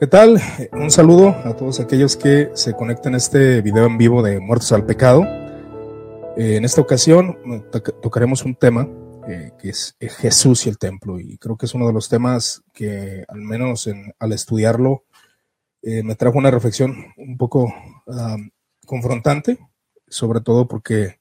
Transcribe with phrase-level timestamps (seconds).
[0.00, 0.40] ¿Qué tal?
[0.72, 4.72] Un saludo a todos aquellos que se conectan a este video en vivo de Muertos
[4.72, 5.24] al Pecado.
[6.38, 7.36] Eh, en esta ocasión
[8.00, 8.88] tocaremos un tema
[9.28, 12.08] eh, que es eh, Jesús y el templo y creo que es uno de los
[12.08, 15.04] temas que al menos al estudiarlo
[15.82, 17.70] me trajo una reflexión un poco
[18.86, 19.58] confrontante,
[20.08, 21.20] sobre todo porque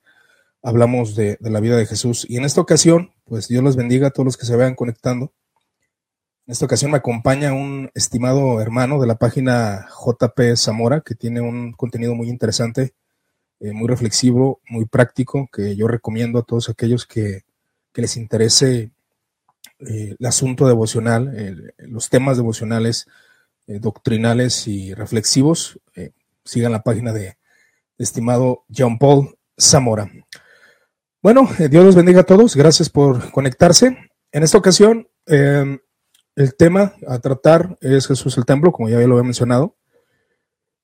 [0.64, 4.08] hablamos de, de la vida de Jesús y en esta ocasión pues Dios los bendiga
[4.08, 5.34] a todos los que se vayan conectando
[6.50, 11.42] en esta ocasión me acompaña un estimado hermano de la página JP Zamora, que tiene
[11.42, 12.96] un contenido muy interesante,
[13.60, 17.44] eh, muy reflexivo, muy práctico, que yo recomiendo a todos aquellos que,
[17.94, 18.90] les interese
[19.80, 23.08] eh, el asunto devocional, los temas devocionales,
[23.68, 25.80] eh, doctrinales y reflexivos.
[26.46, 27.38] sigan la página de,
[28.00, 30.10] estimado John Paul Zamora.
[31.22, 32.56] Bueno, Dios los bendiga a todos.
[32.56, 33.98] Gracias por conectarse.
[34.32, 35.10] En esta ocasión
[36.40, 39.76] el tema a tratar es Jesús el templo, como ya lo había mencionado.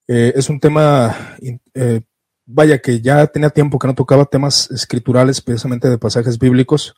[0.05, 1.38] Eh, es un tema,
[1.73, 2.02] eh,
[2.45, 6.93] vaya que ya tenía tiempo que no tocaba temas escriturales, precisamente de pasajes bíblicos,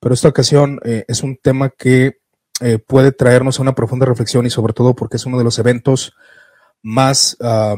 [0.00, 2.18] pero esta ocasión eh, es un tema que
[2.86, 6.14] puede traernos a una profunda reflexión y sobre todo porque es uno de los eventos
[6.82, 7.74] más, ah,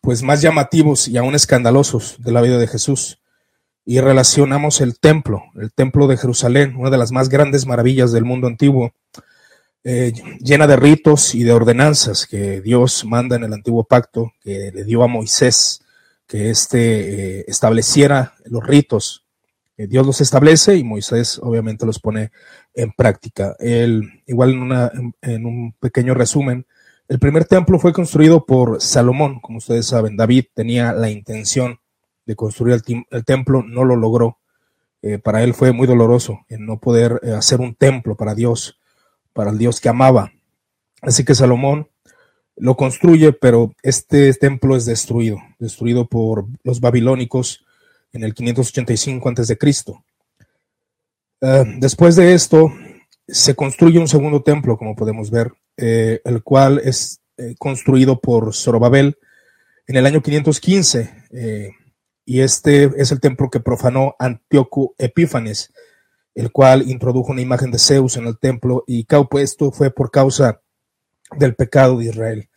[0.00, 3.21] pues más llamativos y aún escandalosos de la vida de Jesús
[3.84, 8.24] y relacionamos el templo, el templo de Jerusalén, una de las más grandes maravillas del
[8.24, 8.92] mundo antiguo,
[9.84, 14.70] eh, llena de ritos y de ordenanzas que Dios manda en el antiguo pacto, que
[14.72, 15.82] le dio a Moisés,
[16.26, 19.24] que éste eh, estableciera los ritos.
[19.76, 22.30] Dios los establece y Moisés obviamente los pone
[22.74, 23.56] en práctica.
[23.58, 26.66] El, igual en, una, en un pequeño resumen,
[27.08, 30.16] el primer templo fue construido por Salomón, como ustedes saben.
[30.16, 31.80] David tenía la intención
[32.26, 34.38] de construir el, templo, no lo logró.
[35.02, 38.78] Eh, para él fue muy doloroso en no poder eh, hacer un templo para Dios,
[39.32, 40.32] para el Dios que amaba.
[41.00, 41.88] Así que Salomón
[42.56, 47.64] lo construye, pero este templo es destruido, destruido por los babilónicos
[48.12, 49.58] en el 585 a.C.
[51.40, 52.72] Uh, después de esto,
[53.26, 57.18] se construye un segundo templo, como podemos ver, eh, el cual es
[57.58, 59.16] construido por Zorobabel
[59.88, 61.80] en el año 515
[62.24, 65.72] y este es el templo que profanó Antíoco Epífanes,
[66.34, 69.06] el cual introdujo una imagen de Zeus en el templo y
[69.38, 70.60] esto fue por causa
[71.36, 72.48] del pecado de Israel.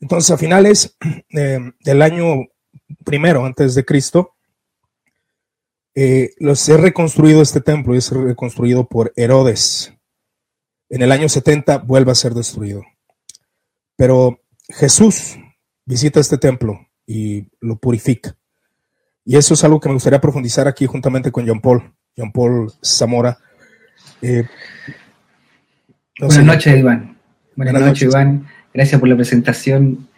[0.00, 0.96] Entonces, a finales
[1.30, 2.46] eh, del año
[3.04, 4.34] primero antes de Cristo,
[5.94, 9.92] eh, se ha reconstruido este templo y es reconstruido por Herodes.
[10.88, 12.82] En el año 70 vuelve a ser destruido.
[13.96, 15.36] Pero Jesús
[15.84, 18.36] visita este templo y lo purifica.
[19.24, 21.82] Y eso es algo que me gustaría profundizar aquí juntamente con John Paul,
[22.16, 23.36] John Paul Zamora.
[24.22, 24.44] Eh,
[26.18, 27.16] Buenas noches, Iván.
[27.56, 28.46] Buenas, noches, Iván.
[28.72, 30.08] Gracias por la presentación.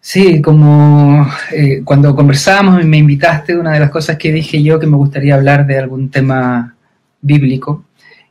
[0.00, 4.78] Sí, como eh, cuando conversamos y me invitaste, una de las cosas que dije yo
[4.78, 6.76] que me gustaría hablar de algún tema
[7.20, 7.84] bíblico.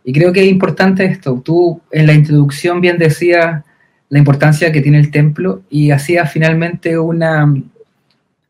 [0.04, 1.42] Y creo que es importante esto.
[1.44, 3.64] Tú en la introducción bien decías
[4.10, 7.54] la importancia que tiene el templo y hacías finalmente una,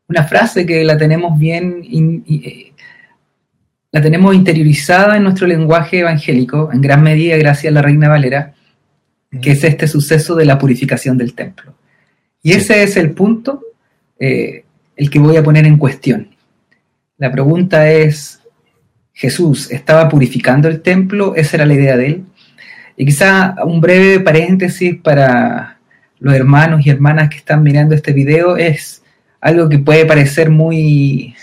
[0.08, 1.84] una frase que la tenemos bien,
[2.28, 2.72] eh,
[3.92, 8.54] la tenemos interiorizada en nuestro lenguaje evangélico, en gran medida gracias a la Reina Valera,
[9.42, 11.74] que es este suceso de la purificación del templo.
[12.42, 13.62] Y ese es el punto,
[14.18, 14.64] eh,
[14.96, 16.30] el que voy a poner en cuestión.
[17.18, 18.40] La pregunta es,
[19.18, 21.34] ¿Jesús estaba purificando el templo?
[21.34, 22.24] ¿Esa era la idea de él?
[22.96, 25.78] Y quizá un breve paréntesis para
[26.20, 29.02] los hermanos y hermanas que están mirando este video es
[29.40, 31.34] algo que puede parecer muy,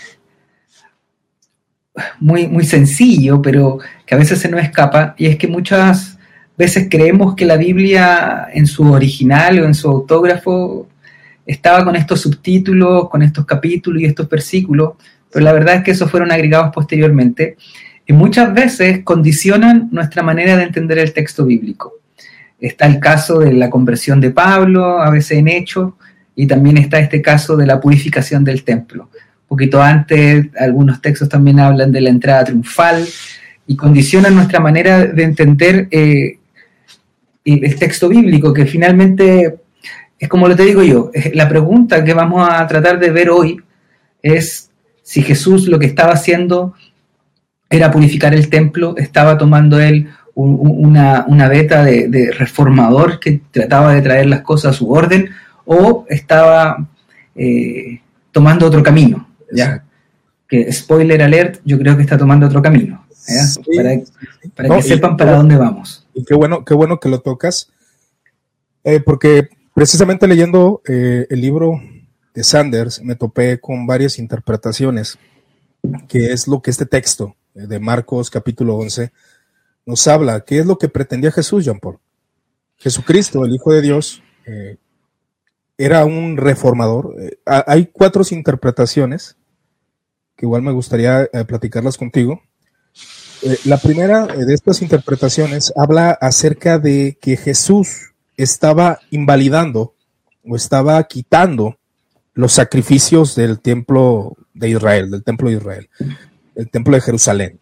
[2.20, 6.18] muy, muy sencillo, pero que a veces se nos escapa, y es que muchas
[6.56, 10.88] veces creemos que la Biblia en su original o en su autógrafo
[11.44, 14.94] estaba con estos subtítulos, con estos capítulos y estos versículos,
[15.30, 17.56] pero la verdad es que esos fueron agregados posteriormente
[18.06, 21.94] y muchas veces condicionan nuestra manera de entender el texto bíblico.
[22.58, 25.92] Está el caso de la conversión de Pablo, a veces en Hechos,
[26.36, 29.08] y también está este caso de la purificación del templo.
[29.14, 33.04] Un poquito antes, algunos textos también hablan de la entrada triunfal
[33.66, 36.38] y condicionan nuestra manera de entender eh,
[37.44, 39.56] el texto bíblico, que finalmente
[40.18, 43.60] es como lo te digo yo, la pregunta que vamos a tratar de ver hoy
[44.22, 44.70] es
[45.02, 46.74] si Jesús lo que estaba haciendo
[47.70, 53.94] era purificar el templo, estaba tomando él una, una, beta de, de, reformador que trataba
[53.94, 55.30] de traer las cosas a su orden,
[55.66, 56.88] o estaba
[57.34, 58.00] eh,
[58.32, 59.28] tomando otro camino.
[59.52, 59.84] ¿ya?
[60.48, 63.06] Que spoiler alert, yo creo que está tomando otro camino.
[64.54, 66.06] para, que sepan para dónde vamos.
[66.14, 67.70] Y qué bueno, qué bueno que lo tocas,
[68.84, 71.80] Eh, porque precisamente leyendo eh, el libro
[72.34, 75.18] de Sanders me topé con varias interpretaciones,
[76.08, 79.10] que es lo que este texto de Marcos capítulo 11
[79.86, 80.40] nos habla.
[80.40, 81.98] ¿Qué es lo que pretendía Jesús, Jean Paul?
[82.76, 84.76] Jesucristo, el Hijo de Dios, eh,
[85.78, 87.14] era un reformador.
[87.18, 89.36] Eh, hay cuatro interpretaciones
[90.36, 92.42] que igual me gustaría eh, platicarlas contigo.
[93.64, 99.94] la primera de estas interpretaciones habla acerca de que Jesús estaba invalidando
[100.44, 101.78] o estaba quitando
[102.34, 105.88] los sacrificios del templo de Israel, del templo de Israel,
[106.54, 107.60] el templo de Jerusalén.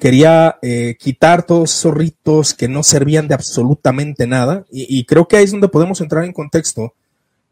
[0.00, 5.36] Quería eh, quitar todos esos ritos que no servían de absolutamente nada y, creo que
[5.36, 6.94] ahí es donde podemos entrar en contexto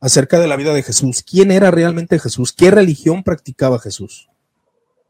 [0.00, 1.22] acerca de la vida de Jesús.
[1.22, 2.52] ¿Quién era realmente Jesús?
[2.52, 4.28] ¿Qué religión practicaba Jesús?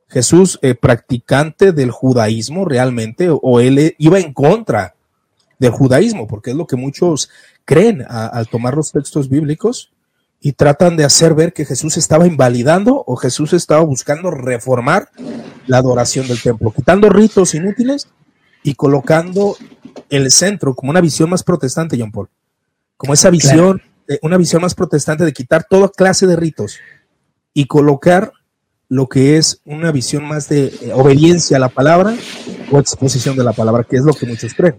[0.08, 4.94] Jesús eh, practicante del judaísmo realmente o, él iba en contra
[5.60, 7.30] del judaísmo, porque es lo que muchos
[7.64, 9.92] creen al tomar los textos bíblicos
[10.40, 15.10] y tratan de hacer ver que Jesús estaba invalidando o Jesús estaba buscando reformar
[15.66, 18.08] la adoración del templo, quitando ritos inútiles
[18.62, 19.56] y colocando
[20.08, 22.28] el centro como una visión más protestante, John Paul,
[22.96, 23.82] como esa visión,
[24.22, 26.78] una visión más protestante de quitar toda clase de ritos
[27.54, 28.32] y colocar
[28.88, 32.14] lo que es una visión más de eh, obediencia a la palabra
[32.70, 34.76] o exposición de la palabra, que es lo que muchos creen.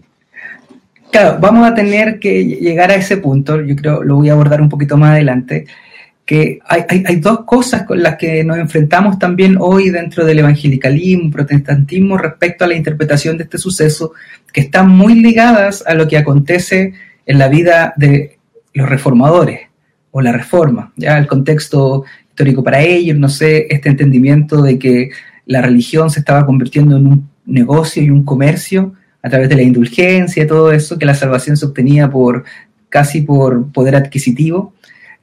[1.10, 4.60] Claro, vamos a tener que llegar a ese punto, yo creo, lo voy a abordar
[4.60, 5.66] un poquito más adelante,
[6.24, 12.16] que hay, dos cosas con las que nos enfrentamos también hoy dentro del evangelicalismo, protestantismo,
[12.16, 14.12] respecto a la interpretación de este suceso,
[14.52, 16.94] que están muy ligadas a lo que acontece
[17.26, 18.38] en la vida de
[18.74, 19.60] los reformadores
[20.10, 25.10] o la reforma, ya el contexto histórico para ellos, no sé, este entendimiento de que
[25.46, 29.62] la religión se estaba convirtiendo en un negocio y un comercio, a través de la
[29.62, 32.44] indulgencia y todo eso, que la salvación se obtenía por
[32.88, 34.74] casi por poder adquisitivo.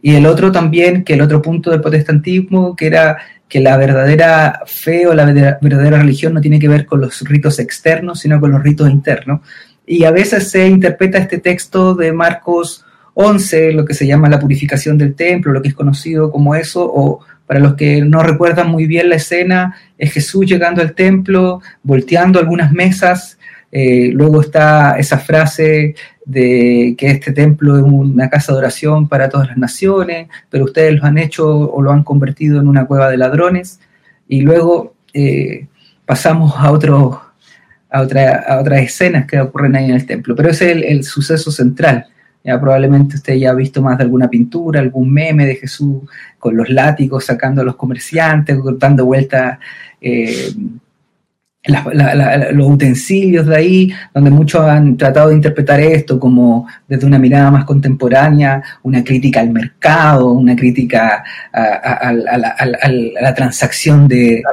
[0.02, 3.18] Y el otro también, que el otro punto del protestantismo, que era
[3.50, 7.60] que la verdadera fe o la verdadera religión no tiene que ver con los ritos
[7.60, 9.42] externos, sino con los ritos internos.
[9.86, 12.86] Y a veces se interpreta este texto de Marcos
[13.22, 16.90] 11, lo que se llama la purificación del templo, lo que es conocido como eso,
[16.90, 21.62] o para los que no recuerdan muy bien la escena, es Jesús llegando al templo,
[21.84, 23.40] volteando algunas mesas
[23.72, 25.96] eh, luego está esa frase
[26.26, 30.96] de que este templo es una casa de oración para todas las naciones, pero ustedes
[30.96, 33.80] lo han hecho o lo han convertido en una cueva de ladrones.
[34.28, 35.68] Y luego eh,
[36.06, 40.36] pasamos a, a otras escenas que ocurren ahí en el templo.
[40.36, 42.08] Pero ese es el, suceso central.
[42.44, 46.04] Ya probablemente usted ya ha visto más de alguna pintura, algún meme de Jesús
[46.38, 49.60] con los látigos sacando a los comerciantes, dando vueltas
[50.00, 50.54] eh,
[51.70, 57.52] los utensilios de ahí, donde muchos han tratado de interpretar esto como desde una mirada
[57.52, 61.24] más contemporánea, una crítica al mercado, una crítica
[61.54, 64.44] a, la, transacción de,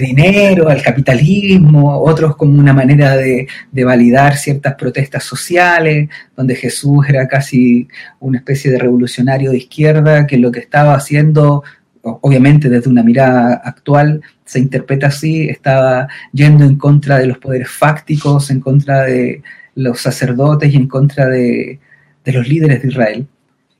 [0.00, 7.06] dinero, al capitalismo, otros como una manera de, de, validar ciertas protestas sociales, donde Jesús
[7.08, 7.88] era casi
[8.20, 11.62] una especie de revolucionario de izquierda que lo que estaba haciendo
[12.04, 17.70] obviamente desde una mirada actual se interpreta así, estaba yendo en contra de los poderes
[17.70, 19.42] fácticos, en contra de
[19.74, 21.80] los sacerdotes y en contra de,
[22.26, 23.26] los líderes de Israel.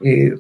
[0.03, 0.35] Eh,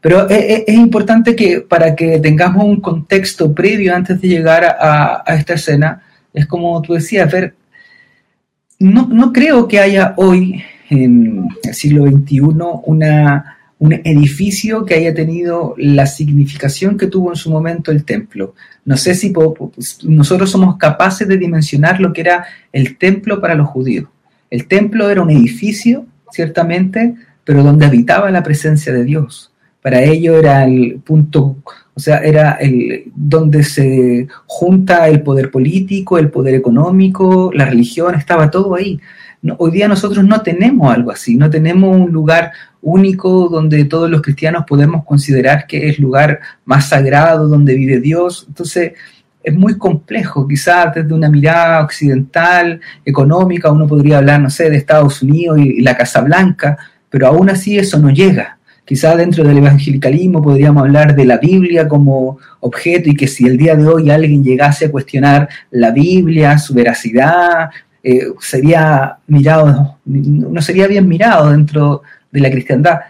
[0.00, 5.54] pero es, importante que para que tengamos un contexto previo antes de llegar a, esta
[5.54, 7.54] escena, es como tú decías, ver,
[8.78, 12.40] no, no creo que haya hoy, en el siglo XXI,
[12.86, 18.54] una un edificio que haya tenido la significación que tuvo en su momento el templo.
[18.84, 19.32] No sé si
[20.04, 24.06] nosotros somos capaces de dimensionar lo que era el templo para los judíos.
[24.50, 29.50] El templo era un edificio, ciertamente, pero donde habitaba la presencia de Dios.
[29.80, 31.56] Para ello era el punto,
[31.94, 38.14] o sea, era el donde se junta el poder político, el poder económico, la religión,
[38.14, 39.00] estaba todo ahí
[39.58, 44.22] hoy día nosotros no tenemos algo así, no tenemos un lugar único donde todos los
[44.22, 48.44] cristianos podemos considerar que es lugar más sagrado donde vive Dios.
[48.48, 48.92] Entonces,
[49.42, 54.76] es muy complejo, quizás desde una mirada occidental, económica, uno podría hablar, no sé, de
[54.76, 56.76] Estados Unidos y, la Casa Blanca,
[57.08, 58.58] pero aún así eso no llega.
[58.84, 63.56] Quizás dentro del evangelicalismo podríamos hablar de la Biblia como objeto y que si el
[63.56, 67.70] día de hoy alguien llegase a cuestionar la Biblia, su veracidad,
[68.02, 73.00] eh, sería mirado, no sería bien mirado dentro de la cristiandad,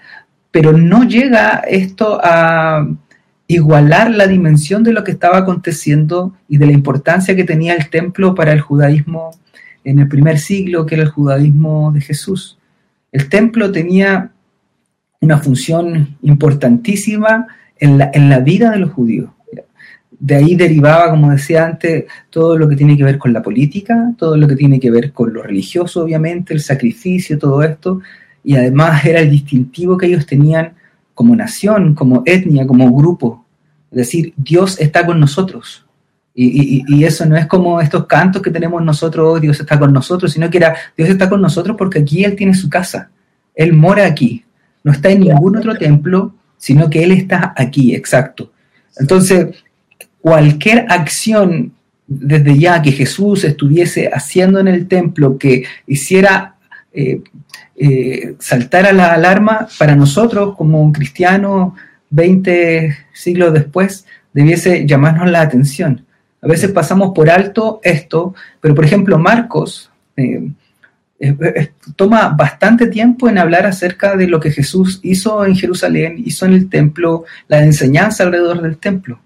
[0.50, 2.88] pero no llega esto a
[3.46, 7.90] igualar la dimensión de lo que estaba aconteciendo y de la importancia que tenía el
[7.90, 9.30] templo para el judaísmo
[9.84, 12.58] en el primer siglo, que era el judaísmo de Jesús.
[13.12, 14.30] El templo tenía
[15.20, 19.30] una función importantísima en la, en la vida de los judíos.
[20.20, 24.12] De ahí derivaba, como decía antes, todo lo que tiene que ver con la política,
[24.18, 28.00] todo lo que tiene que ver con lo religioso, obviamente, el sacrificio, todo esto,
[28.44, 30.74] y además era el distintivo que ellos tenían
[31.14, 33.46] como nación, como etnia, como grupo.
[33.90, 35.86] Es decir, Dios está con nosotros.
[36.34, 40.32] Y, eso no es como estos cantos que tenemos nosotros, oh, Dios está con nosotros,
[40.32, 43.10] sino que era, Dios está con nosotros porque aquí Él tiene su casa.
[43.54, 44.44] Él mora aquí.
[44.84, 48.52] No está en ningún otro templo, sino que Él está aquí, exacto.
[48.96, 49.48] Entonces,
[50.20, 51.72] cualquier acción
[52.06, 56.56] desde ya que Jesús estuviese haciendo en el templo que hiciera
[56.92, 57.22] eh,
[57.76, 61.76] eh, saltar a la alarma para nosotros como un cristiano
[62.10, 66.04] 20 siglos después debiese llamarnos la atención.
[66.42, 70.50] A veces pasamos por alto esto, pero por ejemplo Marcos eh,
[71.96, 76.54] toma bastante tiempo en hablar acerca de lo que Jesús hizo en Jerusalén, hizo en
[76.54, 79.20] el templo, la enseñanza alrededor del templo.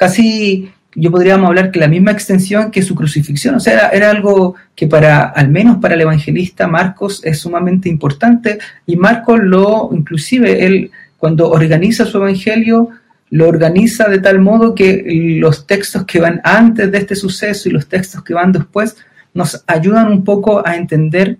[0.00, 4.54] Casi yo podríamos hablar que la misma extensión que su crucifixión, o sea, era, algo
[4.74, 10.64] que para, al menos para el evangelista Marcos es sumamente importante y Marcos lo, inclusive,
[10.64, 12.88] él cuando organiza su evangelio,
[13.28, 15.04] lo organiza de tal modo que
[15.38, 18.96] los textos que van antes de este suceso y los textos que van después
[19.34, 21.36] nos ayudan un poco a entender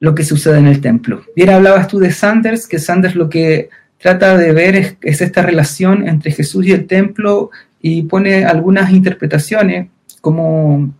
[0.00, 1.22] lo que sucede en el templo.
[1.36, 6.06] Bien, hablabas tú de Sanders, que Sanders lo que trata de ver es, esta relación
[6.06, 7.50] entre Jesús y el templo
[7.88, 9.88] y pone algunas interpretaciones,
[10.20, 10.92] como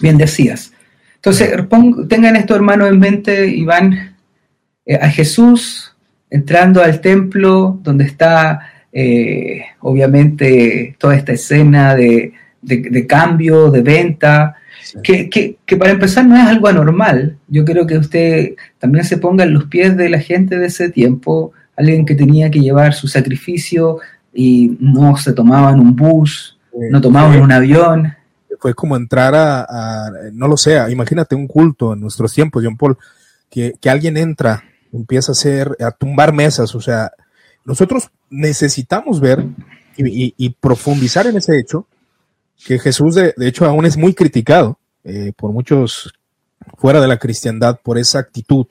[0.00, 0.72] bien decías.
[1.14, 1.54] Entonces,
[2.08, 4.16] tengan esto, hermanos, en mente y van
[4.84, 5.94] eh, a Jesús
[6.28, 14.56] entrando al templo donde está, eh, obviamente, toda esta escena de, de cambio, de venta,
[15.02, 17.38] que, para empezar no es algo anormal.
[17.46, 20.90] Yo creo que usted también se ponga en los pies de la gente de ese
[20.90, 23.98] tiempo, alguien que tenía que llevar su sacrificio
[24.40, 28.14] y no se tomaban un bus, no tomaban un avión.
[28.60, 32.96] Fue como entrar a, no lo sé, imagínate un culto en nuestros tiempos, John Paul,
[33.50, 37.10] que, alguien entra, empieza a hacer, a tumbar mesas, o sea,
[37.64, 39.44] nosotros necesitamos ver
[39.96, 41.88] y profundizar en ese hecho,
[42.64, 46.12] que Jesús de, hecho aún es muy criticado eh, por muchos
[46.76, 48.66] fuera de la cristiandad por esa actitud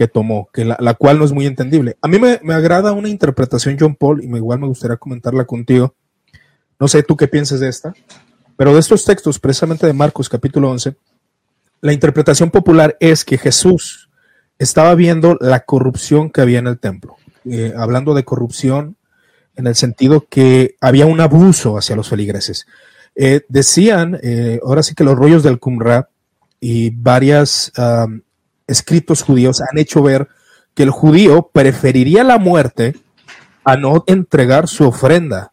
[0.00, 1.98] que tomó, que la, cual no es muy entendible.
[2.00, 5.94] A mí me, agrada una interpretación, John Paul, y me, igual me gustaría comentarla contigo.
[6.78, 7.92] No sé tú qué piensas de esta,
[8.56, 10.96] pero de estos textos, precisamente de Marcos capítulo 11,
[11.82, 14.08] la interpretación popular es que Jesús
[14.58, 17.16] estaba viendo la corrupción que había en el templo.
[17.44, 18.96] Eh, hablando de corrupción
[19.54, 22.66] en el sentido que había un abuso hacia los feligreses.
[23.16, 26.06] Eh, decían, eh, ahora sí que los rollos del Qumran
[26.58, 27.70] y varios
[28.70, 30.28] escritos judíos han hecho ver
[30.74, 32.96] que el judío preferiría la muerte
[33.64, 35.52] a no entregar su ofrenda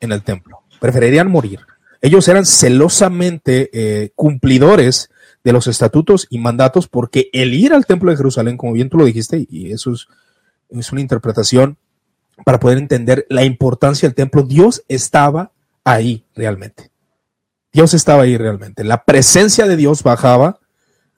[0.00, 0.60] en el templo.
[0.80, 1.60] Preferirían morir.
[2.00, 5.10] Ellos eran celosamente eh, cumplidores
[5.44, 8.98] de los estatutos y mandatos porque el ir al templo de Jerusalén, como bien tú
[8.98, 10.06] lo dijiste, y eso es,
[10.70, 11.76] es una interpretación
[12.44, 15.52] para poder entender la importancia del templo, Dios estaba
[15.84, 16.90] ahí realmente.
[17.72, 18.84] Dios estaba ahí realmente.
[18.84, 20.59] La presencia de Dios bajaba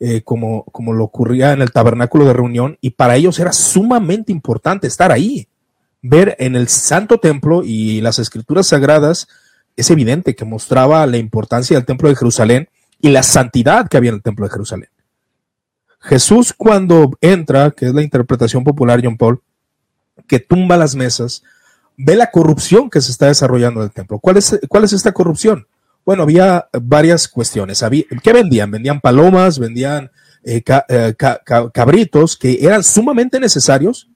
[0.04, 4.32] eh, como, como lo ocurría en el tabernáculo de reunión y para ellos era sumamente
[4.32, 5.46] importante estar ahí.
[6.02, 9.28] Ver en el santo templo y las escrituras sagradas
[9.76, 12.68] es evidente que mostraba la importancia del templo de Jerusalén
[13.00, 14.88] y la santidad que había en el templo de Jerusalén.
[16.00, 19.40] Jesús cuando entra, que es la interpretación popular John Paul,
[20.26, 21.44] que tumba las mesas,
[21.96, 24.18] ve la corrupción que se está desarrollando en el templo.
[24.18, 25.68] ¿Cuál es, cuál es esta corrupción?
[26.04, 27.84] Bueno, había varias cuestiones.
[28.22, 28.70] ¿Qué vendían?
[28.70, 30.10] Vendían palomas, vendían
[30.42, 31.14] eh, eh,
[31.72, 34.08] cabritos que eran sumamente necesarios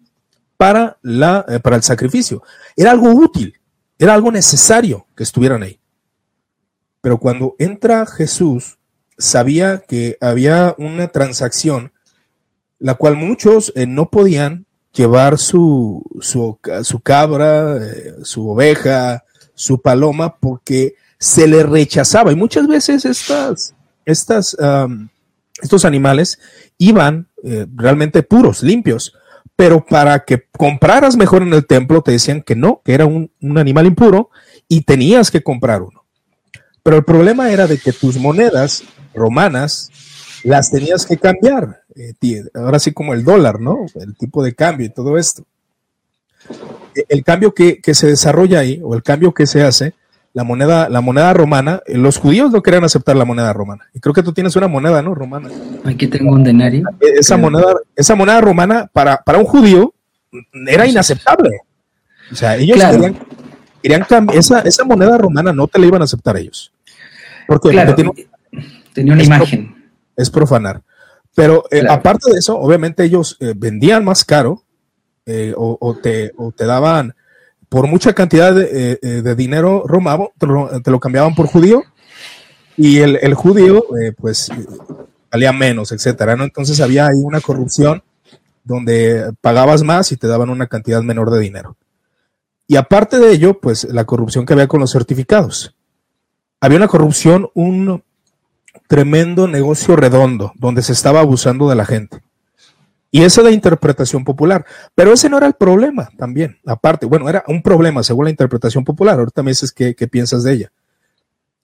[0.56, 2.42] para, la, eh, para el sacrificio.
[2.76, 3.54] Era algo útil,
[3.98, 5.78] era algo necesario que estuvieran ahí.
[7.00, 8.78] Pero cuando entra Jesús,
[9.16, 11.92] sabía que había una transacción
[12.78, 17.78] la cual muchos no podían llevar su, su, su cabra,
[18.22, 19.24] su oveja,
[19.54, 22.32] su paloma, porque se le rechazaba.
[22.32, 26.38] Y muchas veces estas, estos animales
[26.78, 29.14] iban eh, realmente puros, limpios.
[29.54, 33.30] Pero para que compraras mejor en el templo, te decían que no, que era un,
[33.56, 34.30] animal impuro
[34.68, 36.04] y tenías que comprar uno.
[36.82, 38.82] Pero el problema era de que tus monedas
[39.14, 39.90] romanas
[40.44, 41.82] las tenías que cambiar.
[41.94, 43.86] Eh, ahora sí como el dólar, ¿no?
[43.94, 45.44] El tipo de cambio y todo esto.
[47.08, 49.94] El cambio que, que se desarrolla ahí, o el cambio que se hace,
[50.36, 53.86] la moneda, la moneda romana, eh, los judíos no querían aceptar la moneda romana.
[53.94, 55.14] Y creo que tú tienes una moneda, ¿no?
[55.14, 55.48] Romana.
[55.82, 56.86] Aquí tengo un denario.
[57.00, 59.94] Eh, esa moneda, esa moneda romana para, para un judío
[60.66, 61.62] era inaceptable.
[62.30, 62.76] O sea, ellos
[63.80, 66.70] querían, cambiar, esa, esa moneda romana no te la iban a aceptar ellos.
[67.46, 67.70] Porque,
[68.92, 69.74] tenía una imagen.
[70.16, 70.82] es profanar.
[71.34, 74.64] Pero eh, aparte de eso, obviamente ellos eh, vendían más caro
[75.24, 77.14] eh, o, te, o, te, daban
[77.76, 81.82] por mucha cantidad de, dinero romano, te lo, cambiaban por judío
[82.74, 83.84] y el, judío
[84.16, 84.50] pues
[85.30, 86.36] valía menos, etcétera.
[86.36, 86.44] ¿no?
[86.44, 88.02] Entonces había ahí una corrupción
[88.64, 91.76] donde pagabas más y te daban una cantidad menor de dinero.
[92.66, 95.76] Y aparte de ello, pues la corrupción que había con los certificados.
[96.62, 98.02] Había una corrupción, un
[98.88, 102.22] tremendo negocio redondo donde se estaba abusando de la gente.
[103.16, 104.66] Y esa de interpretación popular.
[104.94, 106.58] Pero ese no era el problema también.
[106.66, 109.18] Aparte, bueno, era un problema según la interpretación popular.
[109.18, 110.72] Ahorita me dices qué, piensas de ella.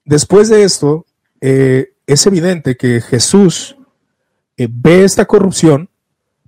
[0.06, 1.04] Después de esto,
[1.42, 3.76] eh, es evidente que Jesús
[4.56, 5.90] eh, ve esta corrupción,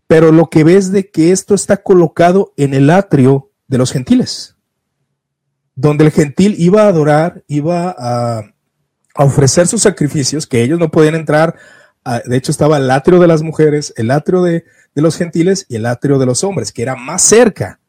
[0.07, 3.93] pero lo que ve es de que esto está colocado en el atrio de los
[3.93, 4.57] gentiles,
[5.75, 8.43] donde el gentil iba a adorar, iba a
[9.17, 11.57] ofrecer sus sacrificios, que ellos no podían entrar.
[12.25, 14.65] de hecho, estaba el atrio de las mujeres, el atrio de,
[15.03, 17.81] los gentiles y el atrio de los hombres, que era más cerca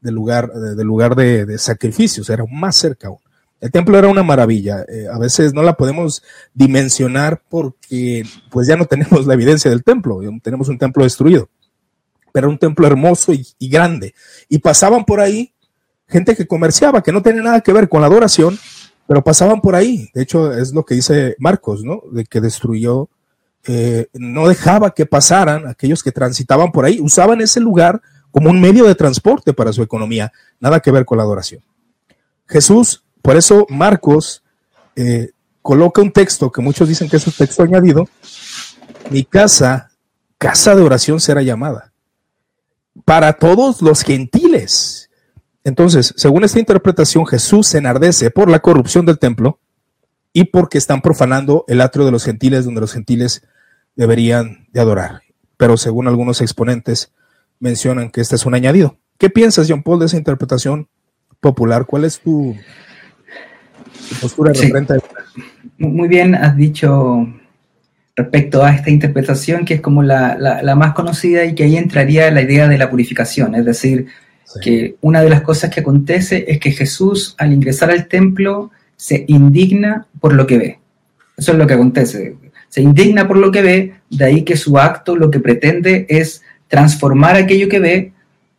[0.00, 3.18] del lugar, del lugar de, sacrificios, era más cerca aún.
[3.60, 4.84] El templo era una maravilla.
[4.88, 6.22] Eh, a veces no la podemos
[6.54, 11.50] dimensionar porque pues ya no tenemos la evidencia del templo, tenemos un templo destruido.
[12.32, 14.14] Pero era un templo hermoso y, y grande.
[14.48, 15.52] Y pasaban por ahí
[16.10, 18.58] gente que comerciaba, que no tenía nada que ver con la adoración,
[19.06, 20.08] pero pasaban por ahí.
[20.14, 22.02] De hecho, es lo que dice Marcos, ¿no?
[22.12, 23.08] De que destruyó,
[24.14, 28.00] no dejaba que pasaran aquellos que transitaban por ahí, usaban ese lugar
[28.30, 31.62] como un medio de transporte para su economía, nada que ver con la adoración.
[32.46, 34.42] Jesús, por eso Marcos
[34.96, 35.30] eh,
[35.62, 38.08] coloca un texto que muchos dicen que es un texto añadido,
[39.10, 39.90] mi casa,
[40.38, 41.92] casa de oración será llamada,
[43.04, 45.10] para todos los gentiles.
[45.64, 49.58] Entonces, según esta interpretación, Jesús se enardece por la corrupción del templo
[50.32, 53.42] y porque están profanando el atrio de los gentiles donde los gentiles
[54.00, 55.20] deberían de adorar.
[55.58, 57.12] Pero según algunos exponentes
[57.58, 58.96] mencionan que este es un añadido.
[59.18, 60.88] ¿Qué piensas, John Paul, de esa interpretación
[61.38, 61.84] popular?
[61.84, 62.56] ¿Cuál es tu,
[64.22, 64.94] postura referente
[65.76, 67.28] Muy bien, has dicho
[68.16, 72.30] respecto a esta interpretación que es como la, la más conocida y que ahí entraría
[72.30, 74.06] la idea de la purificación, es decir,
[74.62, 79.26] que una de las cosas que acontece es que Jesús al ingresar al templo se
[79.28, 80.78] indigna por lo que ve.
[81.36, 82.36] Eso es lo que acontece.
[82.70, 86.42] Se indigna por lo que ve, de ahí que su acto lo que pretende es
[86.68, 88.12] transformar aquello que ve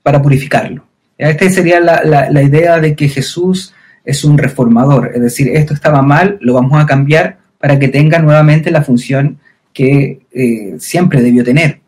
[0.03, 0.85] para purificarlo.
[1.17, 6.37] Esta sería la, idea de que Jesús es un reformador, es decir, esto estaba mal,
[6.41, 9.37] lo vamos a cambiar para que tenga nuevamente la función
[9.71, 11.79] que eh, siempre debió tener.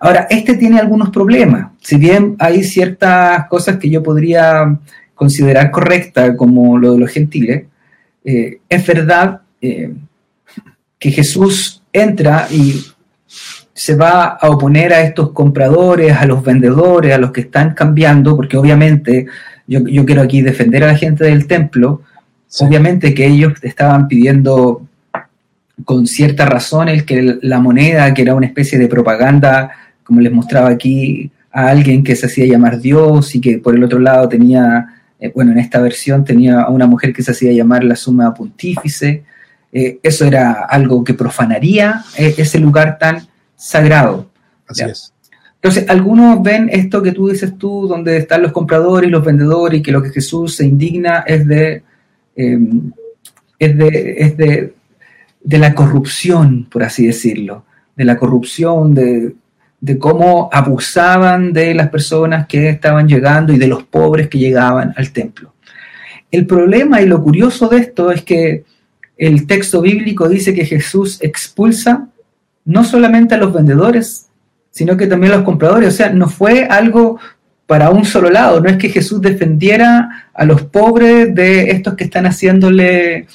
[0.00, 1.72] Ahora, este tiene algunos problemas.
[1.80, 4.78] Si bien hay ciertas cosas que yo podría
[5.14, 7.64] considerar correctas, como lo de los gentiles,
[8.24, 9.92] eh, es verdad eh,
[11.04, 12.82] que Jesús entra y
[13.74, 18.34] se va a oponer a estos compradores, a los vendedores, a los que están cambiando,
[18.34, 19.26] porque obviamente
[19.66, 22.00] yo, quiero aquí defender a la gente del templo,
[22.60, 24.86] obviamente que ellos estaban pidiendo
[25.84, 29.72] con cierta razón el que la moneda, que era una especie de propaganda
[30.04, 33.84] como les mostraba aquí, a alguien que se hacía llamar Dios y que por el
[33.84, 37.52] otro lado tenía, eh, bueno, en esta versión tenía a una mujer que se hacía
[37.52, 39.22] llamar la suma pontífice.
[39.76, 44.30] Eh, eso era algo que profanaría eh, ese lugar tan sagrado.
[44.66, 45.12] Así es.
[45.56, 49.80] Entonces, algunos ven esto que tú dices tú, donde están los compradores y los vendedores,
[49.80, 51.82] y que lo que Jesús se indigna es de,
[52.36, 54.74] es de, es de,
[55.42, 57.64] de la corrupción, por así decirlo,
[57.96, 59.34] de la corrupción, de,
[59.80, 64.94] de cómo abusaban de las personas que estaban llegando y de los pobres que llegaban
[64.96, 65.52] al templo.
[66.30, 68.64] El problema y lo curioso de esto es que
[69.16, 72.08] el texto bíblico dice que Jesús expulsa
[72.64, 74.26] no solamente a los vendedores,
[74.70, 75.88] sino que también a los compradores.
[75.94, 77.18] O sea, no fue algo
[77.66, 82.04] para un solo lado, no es que Jesús defendiera a los pobres de estos que
[82.04, 83.26] están haciéndole,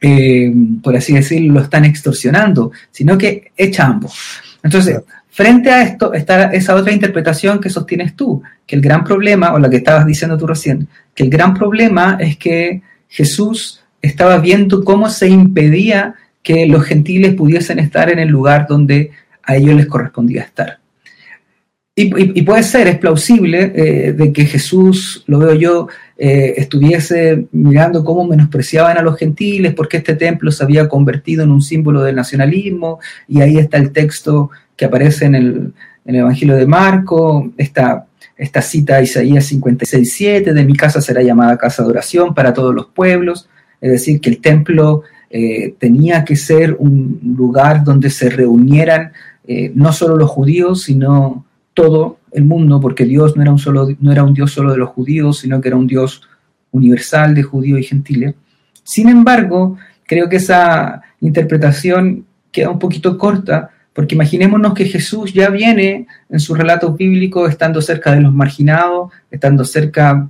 [0.00, 4.14] eh, por así decirlo, lo están extorsionando, sino que echa ambos.
[4.62, 5.00] Entonces,
[5.36, 9.58] Frente a esto está esa otra interpretación que sostienes tú, que el gran problema, o
[9.58, 14.84] la que estabas diciendo tú recién, que el gran problema es que Jesús estaba viendo
[14.84, 19.10] cómo se impedía que los gentiles pudiesen estar en el lugar donde
[19.42, 20.78] a ellos les correspondía estar.
[21.98, 25.88] Y, puede ser, es plausible eh, de que Jesús, lo veo yo,
[26.18, 31.50] eh, estuviese mirando cómo menospreciaban a los gentiles, porque este templo se había convertido en
[31.50, 35.72] un símbolo del nacionalismo, y ahí está el texto que aparece en el,
[36.04, 38.06] Evangelio de Marco, esta
[38.60, 42.86] cita a Isaías 56.7, de mi casa será llamada casa de oración para todos los
[42.86, 43.48] pueblos,
[43.80, 49.12] es decir, que el templo eh, tenía que ser un lugar donde se reunieran
[49.46, 53.88] eh, no solo los judíos, sino todo el mundo, porque Dios no era, un solo,
[54.00, 56.22] no era un Dios solo de los judíos, sino que era un Dios
[56.70, 58.34] universal de judíos y gentiles.
[58.82, 65.48] Sin embargo, creo que esa interpretación queda un poquito corta, porque imaginémonos que Jesús ya
[65.50, 70.28] viene en sus relatos bíblicos estando cerca de los marginados, estando cerca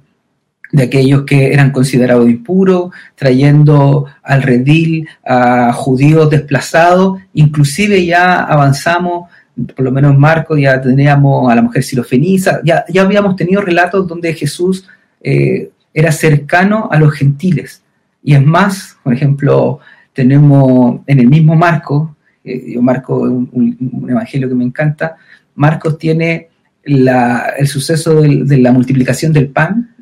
[0.76, 9.30] de aquellos que eran considerados impuros, trayendo al redil a judíos desplazados, inclusive ya avanzamos,
[9.74, 13.62] por lo menos en Marcos ya teníamos a la mujer sirofenisa, ya, ya habíamos tenido
[13.62, 14.86] relatos donde Jesús
[15.22, 17.82] eh, era cercano a los gentiles.
[18.22, 19.80] Y es más, por ejemplo,
[20.12, 25.16] tenemos en el mismo Marco, eh, yo Marco un, un, evangelio que me encanta,
[25.54, 26.50] Marcos tiene
[26.84, 29.95] el suceso de la multiplicación del pan,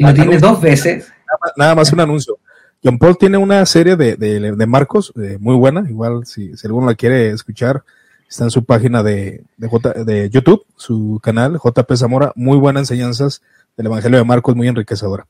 [0.00, 1.12] y lo tiene dos veces.
[1.56, 2.38] Nada más, un anuncio.
[2.82, 6.86] John Paul tiene una serie de, de, Marcos eh, muy buena, igual si, si, alguno
[6.86, 7.84] la quiere escuchar,
[8.26, 13.42] está en su página de, de, de YouTube, su canal, JP Zamora, muy buenas enseñanzas
[13.76, 15.26] del Evangelio de Marcos, muy enriquecedora.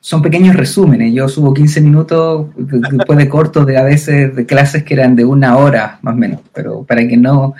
[0.00, 4.84] son, pequeños resúmenes, yo subo 15 minutos después de cortos de a veces de clases
[4.84, 7.54] que eran de una hora más o menos, pero para que no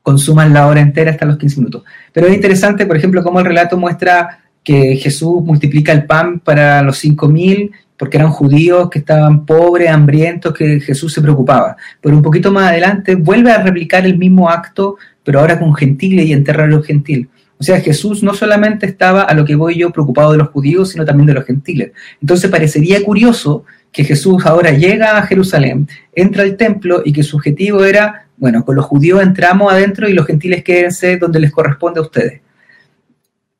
[0.00, 1.84] consuman la hora entera hasta los 15 minutos.
[2.14, 6.82] Pero es interesante, por ejemplo, cómo el relato muestra que Jesús multiplica el pan para
[6.82, 11.76] los cinco mil porque eran judíos que estaban pobres, hambrientos, que Jesús se preocupaba.
[12.00, 16.26] Pero un poquito más adelante vuelve a replicar el mismo acto, pero ahora con gentiles
[16.26, 17.28] y enterrar a los gentiles.
[17.58, 20.90] O sea, Jesús no solamente estaba a lo que voy yo preocupado de los judíos,
[20.90, 21.92] sino también de los gentiles.
[22.20, 27.36] Entonces parecería curioso que Jesús ahora llega a Jerusalén, entra al templo y que su
[27.36, 32.00] objetivo era, bueno, con los judíos entramos adentro y los gentiles quédense donde les corresponde
[32.00, 32.40] a ustedes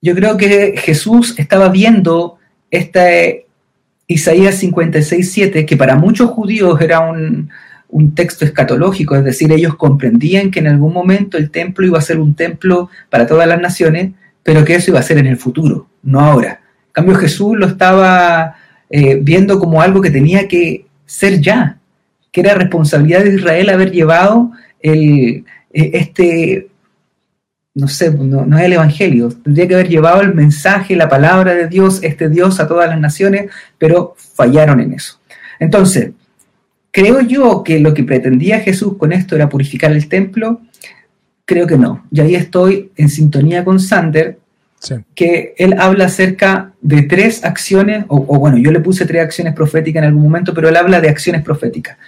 [0.01, 2.39] yo creo que Jesús estaba viendo
[2.71, 3.47] este
[4.07, 7.51] Isaías 56, 7, que para muchos judíos era un,
[8.15, 12.21] texto escatológico, es decir, ellos comprendían que en algún momento el templo iba a ser
[12.21, 15.89] un templo para todas las naciones, pero que eso iba a ser en el futuro,
[16.03, 16.61] no ahora.
[16.89, 18.57] En cambio, Jesús lo estaba
[18.91, 21.79] eh, viendo como algo que tenía que ser ya,
[22.33, 26.69] que era responsabilidad de Israel haber llevado el, e, este
[27.77, 31.69] no sé, no, es el Evangelio, tendría que haber llevado el mensaje, la palabra de
[31.69, 35.21] Dios, este Dios a todas las naciones, pero fallaron en eso.
[35.61, 36.13] Entonces,
[36.91, 40.63] creo yo que lo que pretendía Jesús con esto era purificar el templo,
[41.45, 42.07] creo que no.
[42.11, 44.39] Y ahí estoy en sintonía con Sander,
[45.15, 49.53] que él habla acerca de tres acciones, o, o bueno, yo le puse tres acciones
[49.53, 51.99] proféticas en algún momento, pero él habla de acciones proféticas.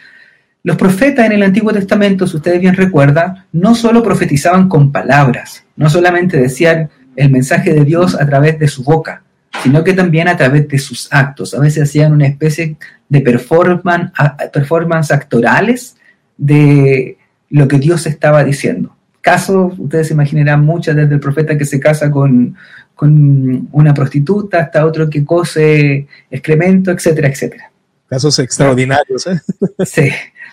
[0.64, 5.64] Los profetas en el Antiguo Testamento, si ustedes bien recuerdan, no solo profetizaban con palabras,
[5.76, 9.22] no solamente decían el mensaje de Dios a través de su boca,
[9.62, 11.54] sino que también a través de sus actos.
[11.54, 12.76] A veces hacían una especie
[13.08, 14.12] de performance,
[14.52, 15.96] performance actorales
[16.36, 17.16] de
[17.50, 18.94] lo que Dios estaba diciendo.
[19.20, 22.56] Casos, ustedes se imaginarán muchas, desde el profeta que se casa con,
[22.94, 27.70] con una prostituta hasta otro que cose excremento, etcétera, etcétera.
[28.08, 29.40] Casos extraordinarios, ¿eh?
[29.84, 30.10] Sí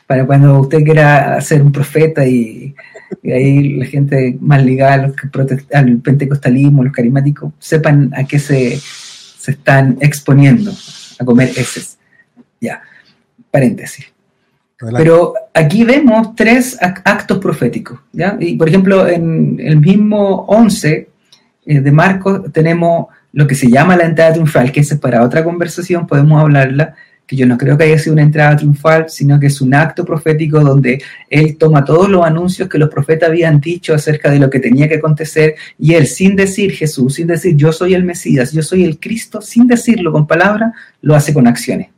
[0.08, 2.76] para cuando usted quiera ser un profeta y,
[3.24, 5.14] ahí la gente más ligada
[5.74, 10.72] al, pentecostalismo, los carismáticos, sepan a qué se, se están exponiendo,
[11.20, 11.98] a comer heces.
[12.60, 12.82] Ya,
[13.52, 14.06] paréntesis.
[14.78, 18.00] Pero aquí vemos tres actos proféticos.
[18.12, 18.38] ¿ya?
[18.40, 21.10] Y por ejemplo, en el mismo 11
[21.66, 25.44] eh, de Marcos tenemos lo que se llama la entrada triunfal, que es para otra
[25.44, 26.96] conversación, podemos hablarla,
[27.28, 30.06] que yo no creo que haya sido una entrada triunfal, sino que es un acto
[30.06, 34.50] profético donde él toma todos los anuncios que los profetas habían dicho acerca de lo
[34.50, 38.52] que tenía que acontecer y él sin decir Jesús, sin decir yo soy el Mesías,
[38.52, 41.90] yo soy el Cristo, sin decirlo con palabras, lo hace con acciones.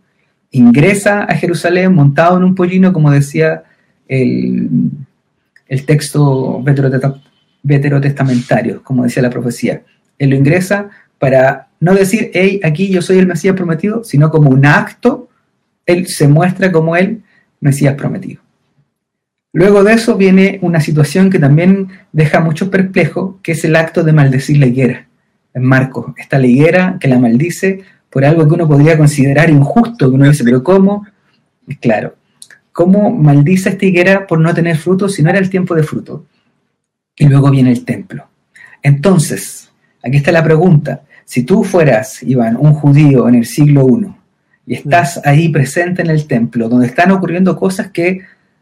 [0.51, 3.63] Ingresa a Jerusalén montado en un pollino, como decía
[4.07, 4.69] el,
[5.67, 6.63] el texto
[7.63, 9.81] veterotestamentario, como decía la profecía.
[10.17, 14.49] Él lo ingresa para no decir, hey, aquí yo soy el Mesías prometido, sino como
[14.49, 15.29] un acto,
[15.85, 17.23] él se muestra como el
[17.59, 18.41] Mesías prometido.
[19.53, 24.03] Luego de eso viene una situación que también deja mucho perplejo, que es el acto
[24.03, 25.07] de maldecir la higuera.
[25.53, 30.09] En Marcos, esta la higuera que la maldice por algo que uno podría considerar injusto,
[30.09, 31.07] que uno dice, pero ¿cómo?
[31.79, 32.15] Claro,
[32.71, 36.25] ¿cómo maldice esta higuera por no tener fruto si no era el tiempo de fruto?
[37.15, 38.27] Y luego viene el templo.
[38.83, 39.71] Entonces,
[40.03, 44.07] aquí está la pregunta, si tú fueras, Iván, un judío en el siglo I
[44.65, 48.21] y estás ahí presente en el templo, donde están ocurriendo cosas que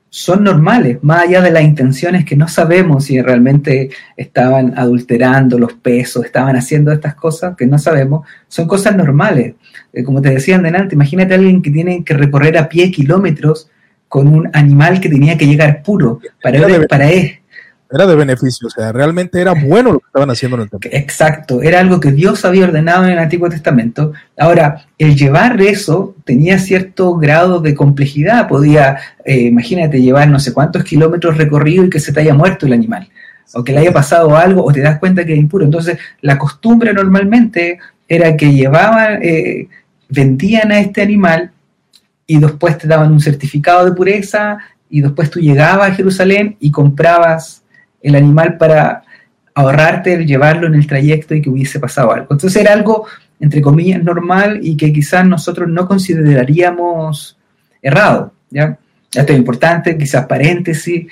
[0.09, 5.73] son normales, más allá de las intenciones que no sabemos si realmente estaban adulterando los
[5.73, 9.53] pesos, estaban haciendo estas cosas que no sabemos, son cosas normales.
[9.93, 13.69] Eh, como te decía delante, imagínate a alguien que tiene que recorrer a pie kilómetros
[14.07, 17.41] con un animal que tenía que llegar puro para, él, para él,
[17.95, 20.89] era de beneficio, o sea, realmente era bueno lo que estaban haciendo en el templo.
[20.91, 24.11] Exacto, era algo que Dios había ordenado en el Antiguo Testamento.
[24.37, 30.53] Ahora, el llevar eso tenía cierto grado de complejidad, podía, eh, imagínate, llevar no sé
[30.53, 33.07] cuántos kilómetros recorrido y que se te haya muerto el animal,
[33.53, 35.63] o que le haya pasado algo, o te das cuenta que es impuro.
[35.63, 39.67] Entonces, la costumbre normalmente era que llevaban, eh,
[40.09, 41.51] vendían a este animal
[42.27, 44.57] y después te daban un certificado de pureza
[44.89, 47.63] y después tú llegabas a Jerusalén y comprabas
[48.05, 49.03] el animal para
[49.55, 52.27] ahorrarte llevarlo en el trayecto y que hubiese pasado algo.
[52.31, 53.07] Entonces era algo,
[53.39, 57.37] entre comillas, normal y que quizás nosotros no consideraríamos
[57.81, 58.33] errado.
[58.49, 58.77] ¿ya?
[59.13, 61.07] Esto es importante, quizás paréntesis.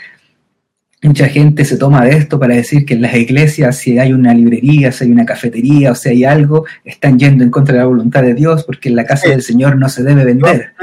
[1.01, 4.33] Mucha gente se toma de esto para decir que en las iglesias, si hay una
[4.33, 7.87] librería, si hay una cafetería o si hay algo, están yendo en contra de la
[7.87, 10.73] voluntad de Dios porque en la casa del Señor no se debe vender.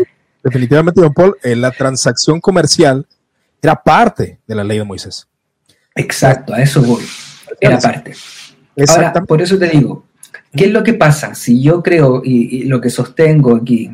[0.43, 3.07] definitivamente, don Paul, eh, la transacción comercial
[3.63, 5.30] era parte de la ley de Moisés.
[6.01, 7.03] Exacto, a eso voy.
[7.61, 8.13] Era parte.
[8.89, 10.07] Ahora, por eso te digo,
[10.57, 11.35] ¿qué es lo que pasa?
[11.35, 13.91] Si yo creo y, lo que sostengo aquí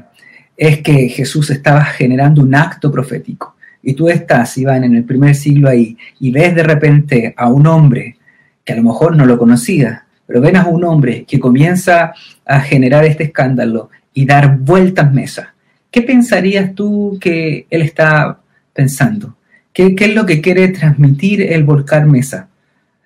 [0.57, 5.35] es que Jesús estaba generando un acto profético y tú estás, Iván, en el primer
[5.35, 8.17] siglo ahí y ves de repente a un hombre
[8.65, 12.15] que a lo mejor no lo conocía, pero ven a un hombre que comienza
[12.45, 15.55] a generar este escándalo y dar vueltas mesa.
[15.91, 18.39] ¿Qué pensarías tú que él está
[18.73, 19.36] pensando?
[19.77, 22.49] ¿Qué, es lo que quiere transmitir el volcar mesa?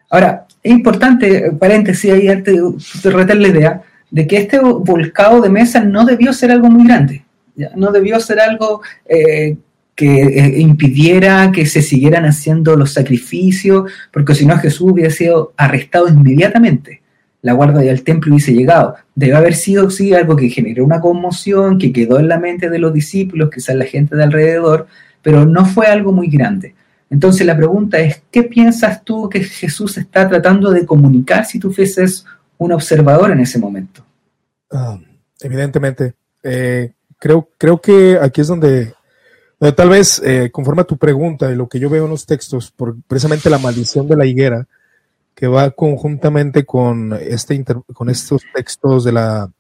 [0.09, 6.05] Ahora, es importante, paréntesis ahí retar la idea, de que este volcado de mesa no
[6.05, 7.25] debió ser algo muy grande,
[7.75, 9.57] no debió ser algo eh,
[9.97, 15.53] que eh, impidiera que se siguieran haciendo los sacrificios, porque si no Jesús hubiera sido
[15.57, 17.03] arrestado inmediatamente,
[17.43, 18.95] la guardia del templo hubiese llegado.
[19.17, 22.79] Debe haber sido sí algo que generó una conmoción, que quedó en la mente de
[22.79, 24.87] los discípulos, quizás la gente de alrededor,
[25.23, 26.75] pero no fue algo muy grande.
[27.11, 31.73] Entonces la pregunta es, ¿qué piensas tú que Jesús está tratando de comunicar si tú
[31.73, 32.25] fueses
[32.57, 34.05] un observador en ese momento?
[34.71, 34.99] Ah,
[35.41, 38.95] evidentemente, eh, creo, creo que aquí es donde,
[39.77, 42.71] tal vez eh, conforme a tu pregunta y lo que yo veo en los textos,
[42.71, 44.69] por precisamente la maldición de la higuera,
[45.35, 49.51] que va conjuntamente con, este con estos textos de la,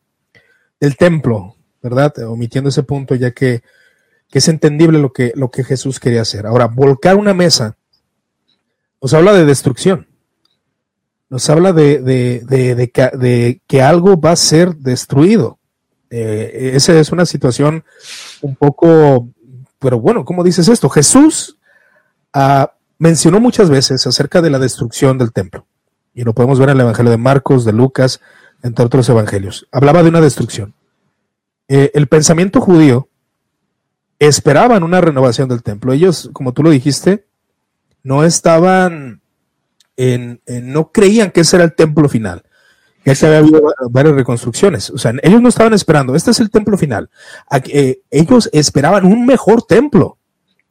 [0.78, 2.12] del templo, ¿verdad?
[2.28, 3.62] Omitiendo ese punto, ya que
[4.30, 6.46] que es entendible lo que, lo que Jesús quería hacer.
[6.46, 7.76] Ahora, volcar una mesa
[9.02, 10.06] nos habla de destrucción.
[11.28, 15.58] Nos habla de, de, que, algo va a ser destruido.
[16.10, 17.84] Eh, esa es una situación
[18.40, 19.28] un poco,
[19.78, 20.88] pero bueno, ¿cómo dices esto?
[20.88, 21.58] Jesús
[22.32, 25.66] ah, mencionó muchas veces acerca de la destrucción del templo.
[26.14, 28.20] Y lo podemos ver en el Evangelio de Marcos, de Lucas,
[28.62, 29.68] entre otros evangelios.
[29.70, 30.74] Hablaba de una destrucción.
[31.68, 33.09] Eh, el pensamiento judío
[34.20, 35.92] esperaban una renovación del templo.
[35.92, 37.26] Ellos, como tú lo dijiste,
[38.04, 39.22] no estaban
[39.96, 42.44] en, no creían que ese era el templo final.
[43.04, 44.90] Ya se había habido varias reconstrucciones.
[44.90, 47.08] O sea, ellos no estaban esperando, este es el templo final.
[47.64, 50.18] Eh, ellos esperaban un mejor templo.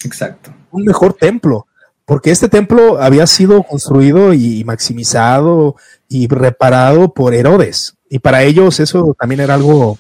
[0.06, 0.54] Exacto.
[0.72, 1.66] Un mejor templo.
[2.06, 5.76] Porque este templo había sido construido y maximizado
[6.08, 7.98] y reparado por Herodes.
[8.10, 9.98] Y para ellos eso también era algo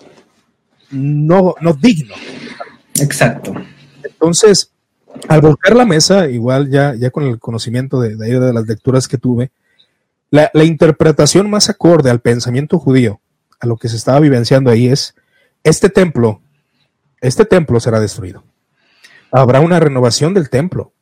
[0.92, 2.16] no, no digno.
[3.02, 3.54] Exacto.
[4.04, 4.72] Entonces,
[5.28, 9.18] al volcar la mesa, igual ya, ya con el conocimiento de, de, las lecturas que
[9.18, 9.52] tuve,
[10.30, 13.20] la, interpretación más acorde al pensamiento judío,
[13.60, 15.16] a lo que se estaba vivenciando ahí es,
[15.64, 16.42] este templo,
[17.22, 18.44] este templo será destruido.
[19.32, 20.94] Habrá una renovación del templo,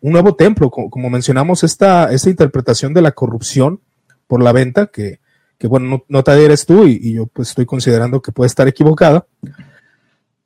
[0.00, 3.80] un nuevo templo, como, mencionamos, esta, esta interpretación de la corrupción
[4.26, 5.20] por la venta, que,
[5.58, 8.46] que bueno, no, no te eres tú y, y, yo pues estoy considerando que puede
[8.46, 9.26] estar equivocada,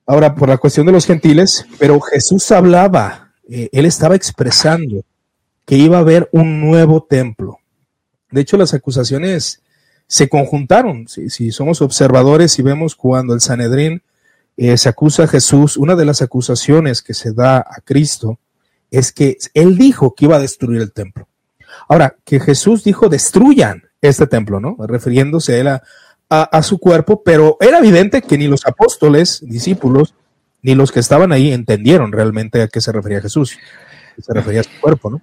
[0.06, 5.04] Ahora, por la cuestión de los gentiles, pero Jesús hablaba, eh, él estaba expresando
[5.64, 7.58] que iba a haber un nuevo templo.
[8.30, 9.62] De hecho, las acusaciones
[10.06, 11.08] se conjuntaron.
[11.08, 14.02] Si, somos observadores y vemos cuando el Sanedrín
[14.56, 18.38] eh, se acusa a Jesús, una de las acusaciones que se da a Cristo
[18.90, 21.28] es que él dijo que iba a destruir el templo.
[21.88, 24.76] Ahora, que Jesús dijo destruyan este templo, ¿no?
[24.86, 25.82] Refiriéndose a él a,
[26.42, 30.14] a, su cuerpo, pero era evidente que ni los apóstoles, discípulos,
[30.62, 33.58] ni los que estaban ahí entendieron realmente a qué se refería Jesús.
[34.20, 35.22] Se refería a su cuerpo, ¿no?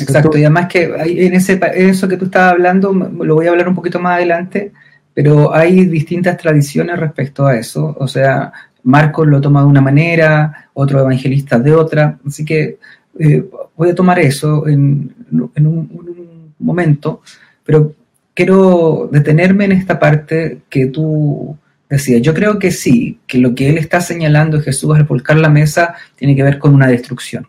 [0.00, 3.68] Exacto, y además que en, ese, eso que tú estabas hablando, lo voy a hablar
[3.68, 4.72] un poquito más adelante,
[5.12, 7.96] pero hay distintas tradiciones respecto a eso.
[7.98, 8.52] O sea,
[8.84, 12.78] Marcos lo toma de una manera, otro evangelista de otra, así que
[13.18, 13.44] eh,
[13.76, 15.14] voy a tomar eso en,
[15.54, 17.22] en un, momento,
[17.64, 17.92] pero
[18.38, 21.58] quiero detenerme en esta parte que tú
[21.90, 22.22] decías.
[22.22, 25.96] Yo creo que sí, que lo que él está señalando Jesús al volcar la mesa
[26.14, 27.48] tiene que ver con una destrucción,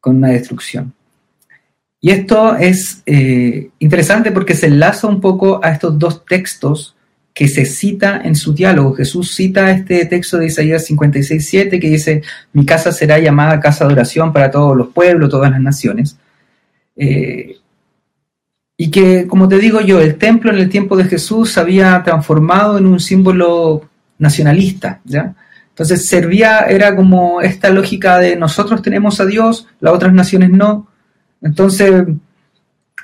[0.00, 0.92] con una destrucción.
[2.00, 6.96] Y esto es eh, interesante porque se enlaza un poco a estos dos textos
[7.32, 8.94] que se cita en su diálogo.
[8.94, 13.86] Jesús cita este texto de Isaías 56, 7 que dice, mi casa será llamada casa
[13.86, 16.16] de oración para todos los pueblos, todas las naciones.
[16.96, 17.61] Eh,
[18.82, 22.02] y que, como te digo yo, el templo en el tiempo de Jesús se había
[22.02, 25.36] transformado en un símbolo nacionalista, ¿ya?
[25.68, 30.88] Entonces servía, era como esta lógica de nosotros tenemos a Dios, las otras naciones no,
[31.40, 32.06] entonces,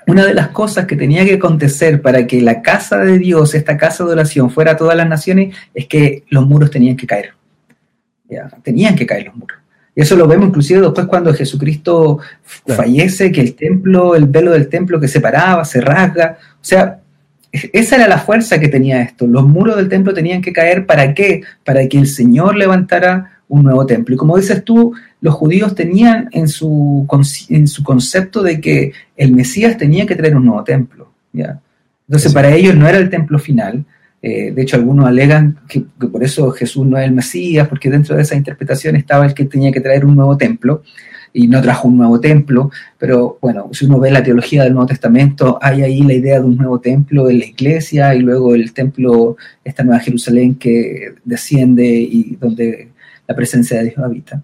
[0.08, 3.76] una de las cosas que tenía que acontecer para que la casa de Dios, esta
[3.76, 7.34] casa de oración, fuera a todas las naciones, es que los muros tenían que caer.
[8.28, 9.57] Ya, tenían que caer los muros.
[9.98, 12.20] Eso lo vemos inclusive después cuando Jesucristo
[12.68, 16.38] fallece, que el templo, el velo del templo que separaba, se rasga.
[16.52, 17.00] O sea,
[17.50, 19.26] esa era la fuerza que tenía esto.
[19.26, 20.86] Los muros del templo tenían que caer.
[20.86, 21.42] ¿Para qué?
[21.64, 24.14] Para que el Señor levantara un nuevo templo.
[24.14, 27.04] Y como dices tú, los judíos tenían en su,
[27.48, 31.10] en su concepto de que el Mesías tenía que traer un nuevo templo.
[31.32, 31.58] ¿ya?
[32.06, 33.84] Entonces, para ellos no era el templo final.
[34.20, 38.16] Eh, de hecho, algunos alegan que, por eso Jesús no es el Mesías, porque dentro
[38.16, 40.82] de esa interpretación estaba el que tenía que traer un nuevo templo
[41.32, 42.70] y no trajo un nuevo templo.
[42.98, 46.46] Pero bueno, si uno ve la teología del Nuevo Testamento, hay ahí la idea de
[46.46, 51.86] un nuevo templo en la iglesia y luego el templo, esta nueva Jerusalén que desciende
[51.86, 52.88] y donde
[53.26, 54.42] la presencia de Dios habita.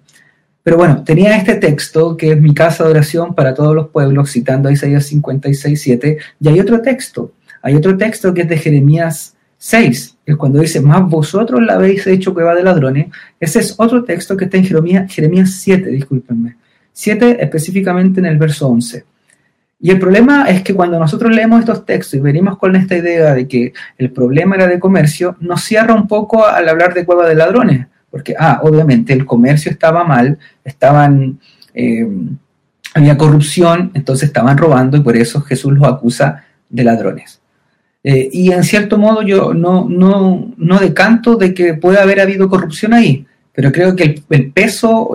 [0.62, 4.30] Pero bueno, tenía este texto que es mi casa de oración para todos los pueblos,
[4.30, 8.56] citando a Isaías 56, 7, y hay otro texto, hay otro texto que es de
[8.56, 9.33] Jeremías
[9.64, 13.06] 6, es cuando dice, más vosotros la habéis hecho cueva de ladrones,
[13.40, 16.56] ese es otro texto que está en Jeremías, Jeremías 7, discúlpenme,
[16.92, 19.06] 7 específicamente en el verso 11.
[19.80, 23.32] Y el problema es que cuando nosotros leemos estos textos y venimos con esta idea
[23.32, 27.26] de que el problema era de comercio, nos cierra un poco al hablar de cueva
[27.26, 31.40] de ladrones, porque, ah, obviamente el comercio estaba mal, estaban,
[31.72, 32.06] eh,
[32.92, 37.40] había corrupción, entonces estaban robando y por eso Jesús los acusa de ladrones.
[38.06, 42.50] Eh, y en cierto modo yo no, no, no decanto de que pueda haber habido
[42.50, 45.12] corrupción ahí, pero creo que el, peso,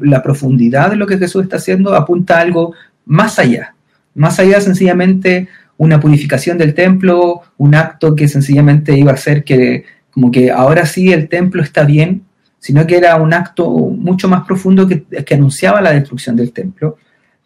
[0.00, 2.72] la profundidad de lo que Jesús está haciendo apunta a algo
[3.04, 3.74] más allá,
[4.14, 9.84] más allá sencillamente una purificación del templo, un acto que sencillamente iba a hacer que
[10.10, 12.22] como que ahora sí el templo está bien,
[12.58, 16.96] sino que era un acto mucho más profundo que, anunciaba la destrucción del templo.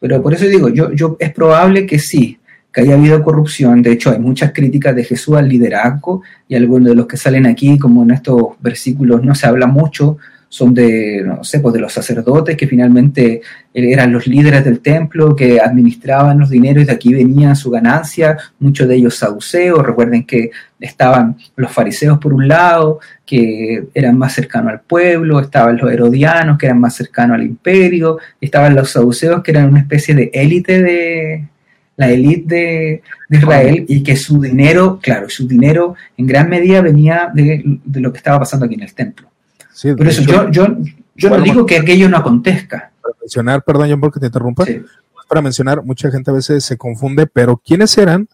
[0.01, 2.39] Pero por eso digo, yo, yo, es probable que sí,
[2.75, 3.81] que haya habido corrupción.
[3.81, 7.47] De hecho, hay muchas críticas de Jesús al liderazgo y algunos de los que salen
[7.47, 10.19] aquí, como en estos versículos, no se habla mucho
[10.55, 15.35] son de, no sé, pues de los sacerdotes que finalmente eran los líderes del templo,
[15.35, 20.25] que administraban los dineros y de aquí venía su ganancia, muchos de ellos saduceos, recuerden
[20.25, 25.91] que estaban los fariseos por un lado, que eran más cercanos al pueblo, estaban los
[25.91, 30.31] herodianos, que eran más cercanos al imperio, estaban los saduceos, que eran una especie de
[30.33, 31.49] élite de,
[31.97, 37.31] la élite de, Israel y que su dinero, claro, su dinero en gran medida venía
[37.33, 39.29] de, de, lo que estaba pasando aquí en el templo.
[39.97, 40.67] Por eso yo, yo,
[41.17, 42.93] yo no digo que aquello no acontezca.
[43.03, 44.65] Para mencionar, perdón, John porque te interrumpa,
[45.29, 48.29] para mencionar, mucha gente a veces se confunde, pero ¿quiénes eran,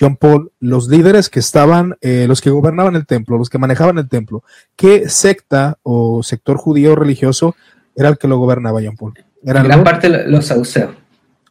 [0.00, 3.98] John Paul, los líderes que estaban, eh, los que gobernaban el templo, los que manejaban
[3.98, 4.42] el templo?
[4.76, 7.56] ¿Qué secta o sector judío religioso
[7.96, 9.14] era el que lo gobernaba, John Paul?
[9.44, 10.90] Eran gran parte los saduceos.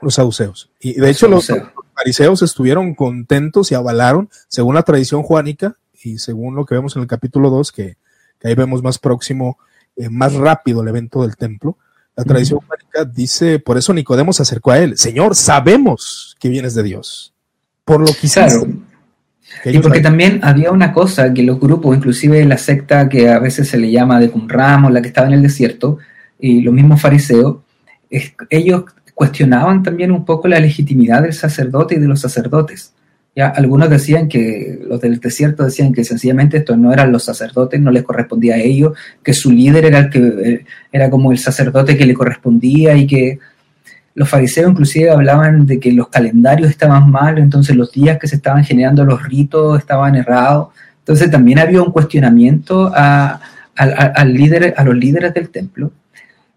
[0.01, 0.69] Los saduceos.
[0.79, 1.51] Y de hecho los,
[1.93, 7.01] fariseos estuvieron contentos y avalaron, según la tradición juánica y según lo que vemos en
[7.01, 7.97] el capítulo 2, que
[8.39, 9.57] que ahí vemos más próximo,
[9.95, 11.77] eh, más rápido el evento del templo.
[12.15, 16.73] La tradición uh dice, por eso Nicodemo se acercó a él, Señor, sabemos que vienes
[16.73, 17.33] de Dios,
[17.85, 18.65] por lo que hiciste.
[19.65, 23.69] Y porque también había una cosa que los grupos, inclusive la secta que a veces
[23.69, 25.99] se le llama de Qumran la que estaba en el desierto,
[26.39, 27.57] y los mismos fariseos,
[28.49, 28.85] ellos
[29.17, 32.93] cuestionaban también un poco la legitimidad del sacerdote y de los sacerdotes.
[33.35, 37.81] Ya, algunos decían que, los del desierto decían que sencillamente estos no eran los sacerdotes,
[37.81, 41.39] no les correspondía a ellos, que su líder era el que eh, era como el
[41.39, 43.39] sacerdote que le correspondía y que
[44.13, 48.35] los fariseos inclusive hablaban de que los calendarios estaban mal, entonces los días que se
[48.35, 50.67] estaban generando los ritos estaban errados.
[50.99, 53.41] Entonces también había un cuestionamiento a,
[53.75, 55.91] a los líderes del templo.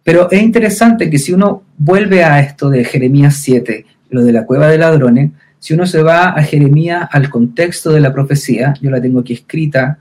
[0.03, 4.47] Pero es interesante que si uno vuelve a esto de Jeremías 7, lo de la
[4.47, 8.91] cueva de ladrones, si uno se va a Jeremías, al contexto de la profecía, yo
[8.91, 9.99] la tengo aquí escrita,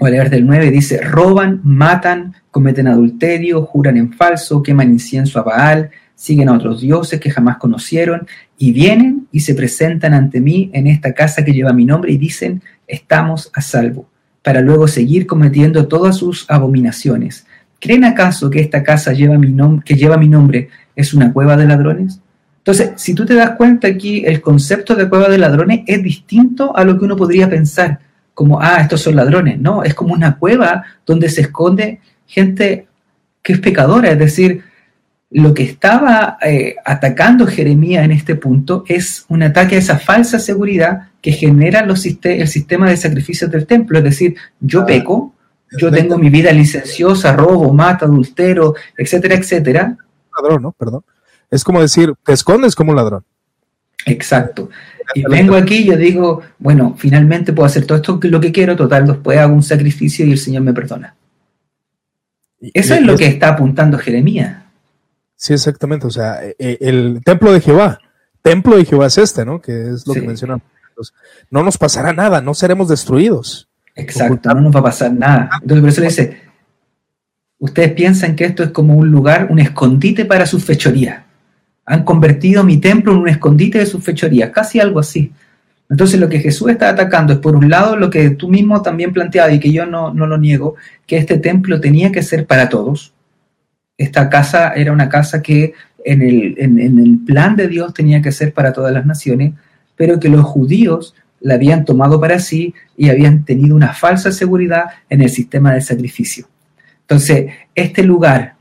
[0.00, 5.38] Voy a leer del 9, dice, roban, matan, cometen adulterio, juran en falso, queman incienso
[5.38, 8.26] a Baal, siguen a otros dioses que jamás conocieron,
[8.56, 12.16] y vienen y se presentan ante mí en esta casa que lleva mi nombre y
[12.16, 14.08] dicen, estamos a salvo,
[14.42, 17.46] para luego seguir cometiendo todas sus abominaciones.
[17.80, 21.66] ¿Creen acaso que esta casa lleva mi que lleva mi nombre es una cueva de
[21.66, 22.20] ladrones?
[22.58, 26.76] Entonces, si tú te das cuenta aquí, el concepto de cueva de ladrones es distinto
[26.76, 27.98] a lo que uno podría pensar
[28.34, 29.58] como, ah, estos son ladrones.
[29.58, 32.86] No, es como una cueva donde se esconde gente
[33.42, 34.10] que es pecadora.
[34.10, 34.62] Es decir,
[35.30, 40.38] lo que estaba eh, atacando Jeremías en este punto es un ataque a esa falsa
[40.38, 43.98] seguridad que genera los, el sistema de sacrificios del templo.
[43.98, 45.34] Es decir, yo peco,
[45.78, 49.96] yo tengo mi vida licenciosa, robo, mata, adultero, etcétera, etcétera.
[50.36, 50.72] Ladrón, ¿no?
[50.72, 51.04] Perdón.
[51.50, 53.24] Es como decir, te escondes como un ladrón.
[54.06, 54.70] Exacto.
[55.14, 58.76] Y vengo aquí y yo digo, bueno, finalmente puedo hacer todo esto lo que quiero,
[58.76, 61.16] total, después hago un sacrificio y el Señor me perdona.
[62.60, 64.62] Eso es lo que está apuntando Jeremías.
[65.34, 66.06] Sí, exactamente.
[66.06, 67.98] O sea, e, e, el templo de Jehová,
[68.42, 69.60] templo de Jehová es este, ¿no?
[69.60, 70.64] Que es lo que mencionamos.
[71.50, 73.69] No nos pasará nada, no seremos destruidos.
[74.00, 75.50] Exacto, no nos va a pasar nada.
[75.62, 76.40] Entonces, por eso le dice,
[77.58, 81.22] ustedes piensan que esto es como un lugar, un escondite para sus fechorías
[81.90, 85.32] han convertido mi templo en un escondite de sus fechorías, casi algo así.
[85.88, 89.12] Entonces lo que Jesús está atacando es por un lado lo que tú mismo también
[89.12, 93.12] planteabas y que yo no, lo niego, que este templo tenía que ser para todos.
[93.98, 95.74] Esta casa era una casa que
[96.04, 99.54] en el, en el plan de Dios tenía que ser para todas las naciones,
[99.96, 104.84] pero que los judíos la habían tomado para sí y habían tenido una falsa seguridad
[105.08, 106.46] en el sistema del sacrificio.
[107.02, 108.54] Entonces, este lugar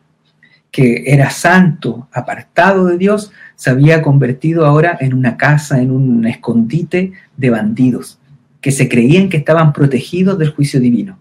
[0.71, 6.25] que era santo, apartado de Dios, se había convertido ahora en una casa, en un
[6.25, 8.19] escondite de bandidos,
[8.61, 11.17] que se creían que estaban protegidos del juicio divino.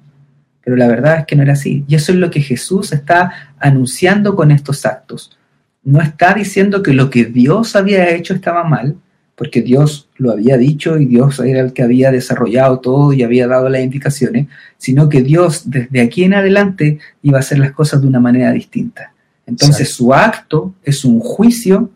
[0.63, 1.85] Pero la verdad es que no era así.
[1.89, 5.39] Y eso es lo que Jesús está anunciando con estos actos.
[5.83, 8.97] No está diciendo que lo que Dios había hecho estaba mal,
[9.39, 13.47] porque Dios lo había dicho y Dios era el que había desarrollado todo y había
[13.47, 18.01] dado las indicaciones, sino que Dios desde aquí en adelante iba a hacer las cosas
[18.01, 19.13] de una manera distinta.
[19.47, 21.89] Entonces su acto es un juicio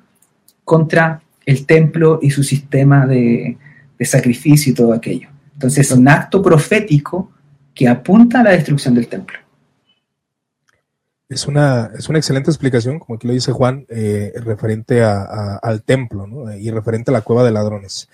[0.65, 3.59] contra el templo y su sistema de,
[4.01, 5.29] sacrificio y todo aquello.
[5.55, 7.31] Entonces es un acto profético
[7.75, 9.39] que apunta a la destrucción del templo.
[11.33, 16.29] Es una, es una excelente explicación, como aquí lo dice Juan, eh, referente al templo
[16.55, 18.09] y referente a la cueva de ladrones,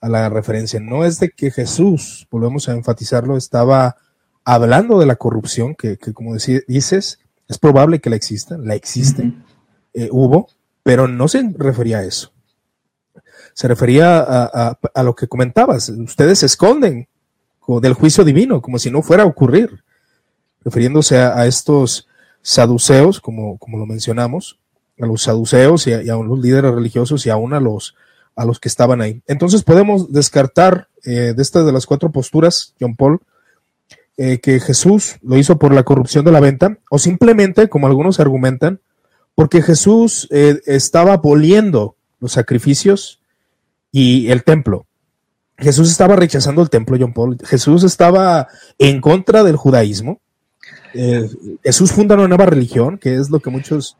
[0.00, 0.78] a la referencia.
[0.78, 3.96] No es de que Jesús, volvemos a enfatizarlo, estaba
[4.44, 7.18] hablando de la corrupción, que, que como dices,
[7.48, 9.32] es probable que la exista, la existe,
[9.92, 10.46] eh, hubo,
[10.84, 12.32] pero no se refería a eso.
[13.52, 15.88] Se refería a, lo que comentabas.
[15.88, 17.08] Ustedes se esconden
[17.82, 19.82] del juicio divino, como si no fuera a ocurrir,
[20.62, 22.06] refiriéndose a, estos
[22.42, 24.58] saduceos, como, como lo mencionamos,
[25.00, 27.94] a los saduceos y a, los líderes religiosos y aún a los,
[28.36, 29.22] a los que estaban ahí.
[29.26, 33.20] Entonces podemos descartar eh, de estas de las cuatro posturas, John Paul,
[34.16, 38.20] eh, que Jesús lo hizo por la corrupción de la venta, o simplemente, como algunos
[38.20, 38.80] argumentan,
[39.34, 43.22] porque Jesús eh, estaba aboliendo los sacrificios
[43.90, 44.86] y el templo.
[45.56, 47.38] Jesús estaba rechazando el templo, John Paul.
[47.44, 50.20] Jesús estaba en contra del judaísmo.
[50.94, 51.28] Eh,
[51.62, 53.96] Jesús funda una nueva religión, que es lo que muchos...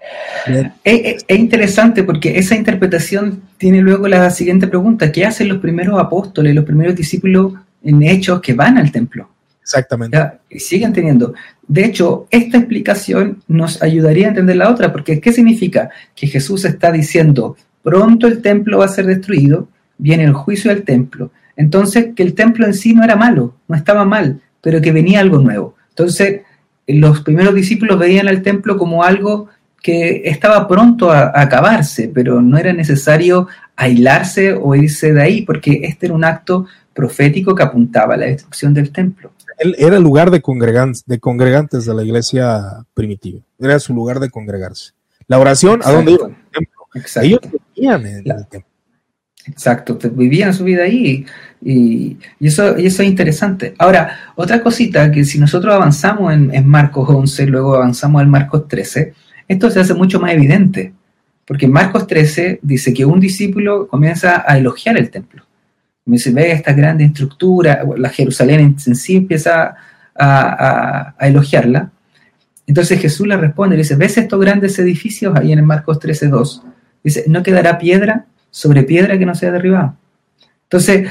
[0.85, 5.13] Es, interesante porque esa interpretación tiene luego la siguiente pregunta.
[5.13, 9.29] ¿Qué hacen los primeros apóstoles, los primeros discípulos en hechos que van al templo?
[9.63, 10.19] Exactamente.
[10.49, 11.35] Y siguen teniendo.
[11.67, 15.91] De hecho, esta explicación nos ayudaría a entender la otra, porque ¿qué significa?
[16.15, 20.83] Que Jesús está diciendo, pronto el templo va a ser destruido, viene el juicio del
[20.83, 21.31] templo.
[21.57, 25.21] Entonces, que el templo en sí no era malo, no estaba mal, pero que venía
[25.21, 25.77] algo nuevo.
[25.91, 26.41] Entonces,
[26.95, 29.49] los primeros discípulos veían al templo como algo
[29.83, 35.43] que estaba pronto a, a, acabarse, pero no era necesario aislarse o irse de ahí,
[35.43, 40.03] porque este era un acto profético que apuntaba a la destrucción del templo era el
[40.03, 43.41] lugar de, congregantes, de congregantes de la iglesia primitiva.
[43.59, 44.93] Era su lugar de congregarse.
[45.27, 46.37] La oración, ¿a dónde iban?
[46.95, 47.27] Exacto.
[47.27, 47.41] Ellos
[47.75, 48.70] vivían en el templo.
[49.47, 51.25] Exacto, vivían su vida ahí
[51.63, 53.75] y, eso, es interesante.
[53.79, 59.15] Ahora, otra cosita que si nosotros avanzamos en, Marcos 11, luego avanzamos al Marcos 13,
[59.49, 60.93] esto se hace mucho más evidente,
[61.47, 65.45] porque en Marcos 13 dice que un discípulo comienza a elogiar el templo
[66.19, 69.75] se ve esta gran estructura, la Jerusalén en sí empieza
[70.19, 71.91] a, elogiarla.
[72.67, 76.63] Entonces Jesús le responde, le dice, ¿ves estos grandes edificios ahí en el Marcos 13.2?
[77.03, 79.97] Dice, no quedará piedra sobre piedra que no sea derribada.
[80.65, 81.09] Entonces,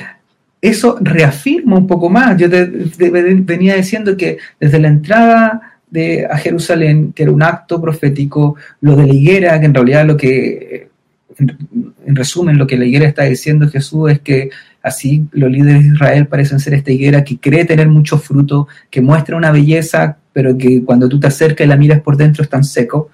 [0.62, 2.38] eso reafirma un poco más.
[2.38, 7.82] Yo te, venía diciendo que desde la entrada de, a Jerusalén, que era un acto
[7.82, 10.90] profético, lo de la higuera, que en realidad lo que,
[11.38, 14.50] en, resumen, lo que la higuera está diciendo Jesús es que
[14.82, 19.02] así los líderes de Israel parecen ser esta higuera que cree tener mucho fruto, que
[19.02, 22.50] muestra una belleza, pero que cuando tú te acercas y la miras por dentro es
[22.50, 23.10] tan seco.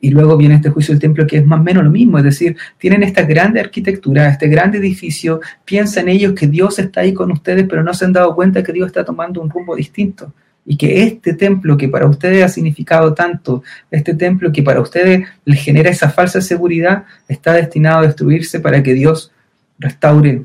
[0.00, 2.24] Y luego viene este juicio del templo que es más o menos lo mismo, es
[2.24, 7.32] decir, tienen esta grande arquitectura, este grande edificio, piensan ellos que Dios está ahí con
[7.32, 10.32] ustedes, pero no se han dado cuenta que Dios está tomando un rumbo distinto.
[10.68, 15.26] Y que este templo que para ustedes ha significado tanto, este templo que para ustedes
[15.44, 19.30] les genera esa falsa seguridad, está destinado a destruirse para que Dios
[19.78, 20.44] restaure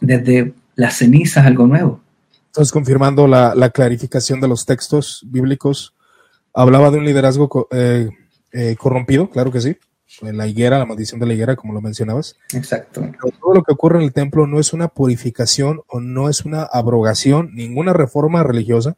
[0.00, 2.00] desde las cenizas algo nuevo.
[2.46, 5.94] Entonces, confirmando la, clarificación de los textos bíblicos,
[6.52, 8.10] hablaba de un liderazgo eh,
[8.52, 9.76] eh, corrompido, claro que sí.
[10.20, 12.36] La higuera, la maldición de la higuera, como lo mencionabas.
[12.52, 13.02] Exacto.
[13.40, 16.62] todo lo que ocurre en el templo no es una purificación o no es una
[16.64, 18.96] abrogación, ninguna reforma religiosa,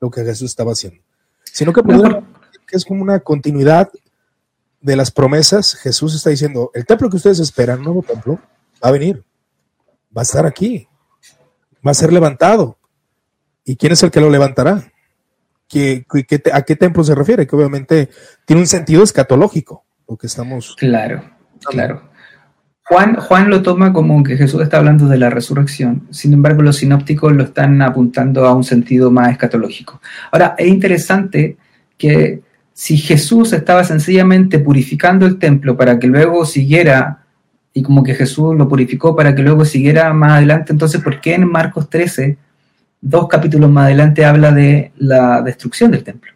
[0.00, 1.02] lo que Jesús estaba haciendo,
[1.42, 3.90] sino que, que es como una continuidad
[4.80, 5.74] de las promesas.
[5.74, 8.38] Jesús está diciendo, el templo que ustedes esperan, un nuevo templo,
[8.82, 9.24] va a venir,
[10.16, 10.86] va a estar aquí,
[11.84, 12.78] va a ser levantado.
[13.64, 14.92] ¿Y quién es el que lo levantará?
[16.52, 18.08] A qué templo se refiere, que obviamente
[18.44, 20.76] tiene un sentido escatológico, lo que estamos...
[20.78, 21.24] Claro,
[21.64, 22.02] claro.
[22.86, 26.76] Juan, Juan lo toma como que Jesús está hablando de la resurrección, sin embargo los
[26.76, 30.02] sinópticos lo están apuntando a un sentido más escatológico.
[30.30, 31.56] Ahora, es interesante
[31.96, 32.42] que
[32.74, 37.24] si Jesús estaba sencillamente purificando el templo para que luego siguiera,
[37.72, 41.34] y como que Jesús lo purificó para que luego siguiera más adelante, entonces ¿por qué
[41.34, 42.36] en Marcos 13
[43.04, 46.32] dos capítulos más adelante habla de la destrucción del templo.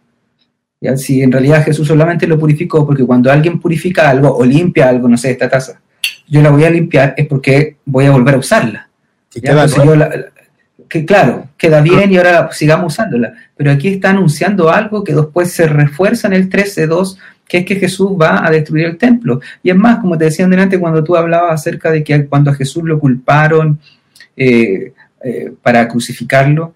[0.80, 0.96] ¿Ya?
[0.96, 5.08] Si en realidad Jesús solamente lo purificó porque cuando alguien purifica algo o limpia algo,
[5.08, 5.80] no sé, esta taza,
[6.28, 8.88] yo la voy a limpiar es porque voy a volver a usarla.
[10.88, 13.32] Que, claro, queda bien y ahora sigamos usándola.
[13.56, 17.76] Pero aquí está anunciando algo que después se refuerza en el 13.2, que es que
[17.76, 19.40] Jesús va a destruir el templo.
[19.62, 22.54] Y es más, como te decía antes, cuando tú hablabas acerca de que cuando a
[22.54, 23.78] Jesús lo culparon,
[24.36, 24.92] eh,
[25.22, 26.74] eh, para crucificarlo,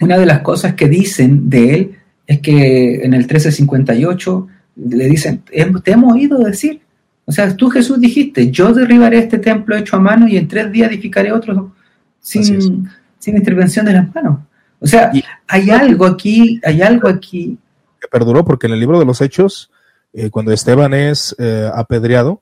[0.00, 5.42] una de las cosas que dicen de él es que en el 1358 le dicen,
[5.84, 6.80] te hemos oído decir,
[7.26, 10.72] o sea, tú Jesús dijiste, yo derribaré este templo hecho a mano y en tres
[10.72, 11.72] días edificaré otro
[12.20, 14.40] sin, sin intervención de las manos.
[14.80, 15.12] O sea,
[15.46, 17.58] hay algo aquí, hay algo aquí.
[18.00, 19.70] Que perduró porque en el libro de los Hechos,
[20.14, 22.40] eh, cuando Esteban es eh, apedreado,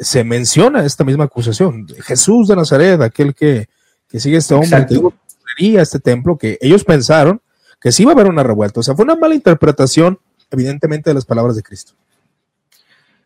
[0.00, 1.86] se menciona esta misma acusación.
[2.02, 3.68] Jesús de Nazaret, aquel que
[4.08, 4.86] que sigue este hombre,
[5.58, 7.40] que este templo, que ellos pensaron
[7.80, 8.80] que sí iba a haber una revuelta.
[8.80, 10.18] O sea, fue una mala interpretación,
[10.50, 11.92] evidentemente, de las palabras de Cristo.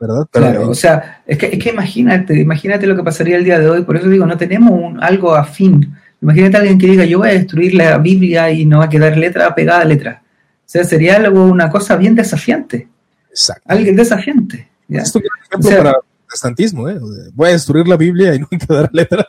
[0.01, 0.26] ¿Verdad?
[0.31, 3.68] claro, o sea, es que, es que imagínate, imagínate lo que pasaría el día de
[3.68, 3.83] hoy.
[3.85, 5.95] Por eso digo, no tenemos un, algo afín.
[6.22, 8.89] Imagínate a alguien que diga, yo voy a destruir la Biblia y no va a
[8.89, 10.22] quedar letra pegada a letra.
[10.24, 12.89] O sea, sería algo, una cosa bien desafiante.
[13.28, 13.62] Exacto.
[13.66, 14.70] Alguien desafiante.
[14.89, 16.99] Esto es un ejemplo para protestantismo, ¿eh?
[17.35, 19.26] Voy a destruir la Biblia y no quedará letra.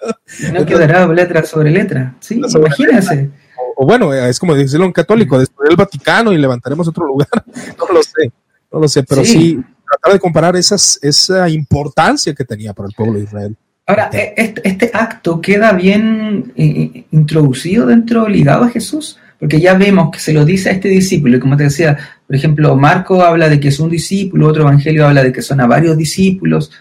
[0.53, 3.29] No quedará letra sobre letra, sí, imagínense.
[3.75, 7.29] O, bueno, es como decirlo un católico, destruir el Vaticano y levantaremos otro lugar.
[7.77, 8.31] No lo sé,
[8.71, 12.95] no lo sé, pero sí, tratar de comparar esas, esa importancia que tenía para el
[12.95, 13.55] pueblo de Israel.
[13.87, 19.59] Ahora, e, este, este, acto queda bien eh, eh, introducido dentro, ligado a Jesús, porque
[19.59, 22.75] ya vemos que se lo dice a este discípulo, y como te decía, por ejemplo,
[22.77, 25.97] Marco habla de que es un discípulo, otro evangelio habla de que son a varios
[25.97, 26.71] discípulos,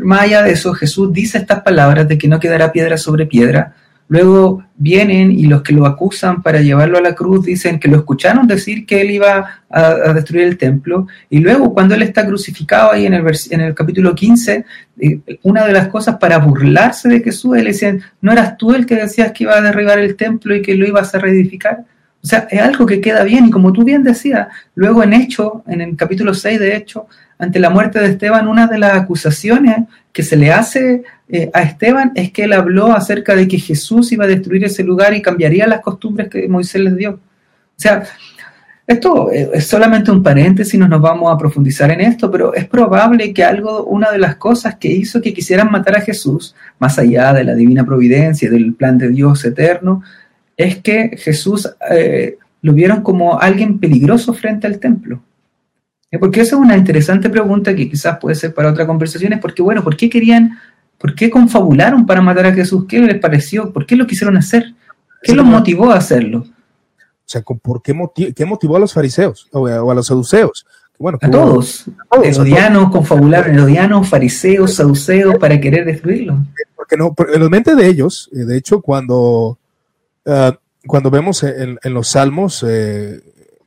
[0.00, 3.74] más allá de eso, Jesús dice estas palabras de que no quedará piedra sobre piedra.
[4.10, 7.96] Luego vienen y los que lo acusan para llevarlo a la cruz dicen que lo
[7.96, 11.06] escucharon decir que él iba a, destruir el templo.
[11.28, 14.64] Y luego cuando él está crucificado ahí en el, en el capítulo 15,
[14.98, 18.84] eh, una de las cosas para burlarse de Jesús, le dicen, ¿no eras tú el
[18.84, 21.84] que decías que iba a derribar el templo y que lo ibas a reedificar?
[22.20, 25.62] O sea, es algo que queda bien y como tú bien decías, luego en Hecho,
[25.68, 27.06] en el capítulo 6 de Hecho,
[27.40, 31.62] ante la muerte de Esteban, una de las acusaciones que se le hace eh, a
[31.62, 35.22] Esteban es que él habló acerca de que Jesús iba a destruir ese lugar y
[35.22, 37.12] cambiaría las costumbres que Moisés les dio.
[37.12, 37.18] O
[37.76, 38.04] sea,
[38.86, 43.32] esto es solamente un paréntesis, no nos vamos a profundizar en esto, pero es probable
[43.32, 47.32] que algo, una de las cosas que hizo que quisieran matar a Jesús, más allá
[47.32, 50.02] de la divina providencia, del plan de Dios eterno,
[50.56, 55.22] es que Jesús eh, lo vieron como alguien peligroso frente al templo.
[56.10, 59.38] Eh, porque esa es una interesante pregunta que quizás puede ser para otra conversación, es
[59.38, 60.58] porque, bueno, ¿por qué querían,
[60.98, 62.84] por qué confabularon para matar a Jesús?
[62.88, 63.72] ¿Qué les pareció?
[63.72, 64.74] ¿Por qué lo quisieron hacer?
[65.22, 66.40] ¿Qué los motivó a hacerlo?
[66.40, 70.66] O sea, ¿por qué, motivó a los fariseos o a, los saduceos?
[70.98, 71.86] Bueno, a, todos.
[72.10, 72.26] a todos.
[72.26, 76.44] Herodianos, confabularon herodianos, fariseos, saduceos para querer destruirlo.
[76.74, 79.58] porque no, en la mente de ellos, eh, de hecho, cuando,
[80.26, 80.52] uh,
[80.86, 83.20] cuando vemos en, en los salmos, eh,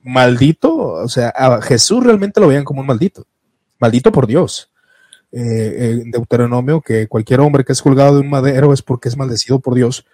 [0.03, 3.25] maldito, o sea, a Jesús realmente lo veían como un maldito,
[3.79, 4.69] maldito por Dios.
[5.35, 9.17] Eh, en Deuteronomio, que cualquier hombre que es colgado de un madero es porque es
[9.17, 10.05] maldecido por Dios.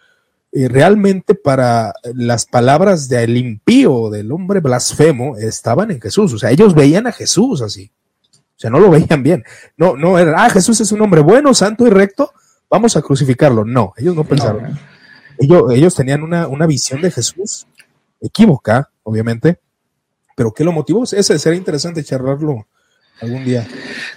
[0.54, 6.34] Eh, realmente para las palabras del impío, del hombre blasfemo, estaban en Jesús.
[6.34, 7.92] O sea, ellos veían a Jesús así.
[8.32, 9.44] O sea, no lo veían bien.
[9.76, 12.32] No, no era, ah, Jesús es un hombre bueno, santo y recto,
[12.70, 13.66] vamos a crucificarlo.
[13.66, 14.80] No, ellos no pensaron.
[15.38, 17.68] ellos, ellos tenían una, una visión de Jesús
[18.22, 19.60] equívoca, obviamente,
[20.40, 21.04] pero ¿qué lo motivó?
[21.04, 22.66] Ese sería interesante charlarlo
[23.20, 23.68] algún día.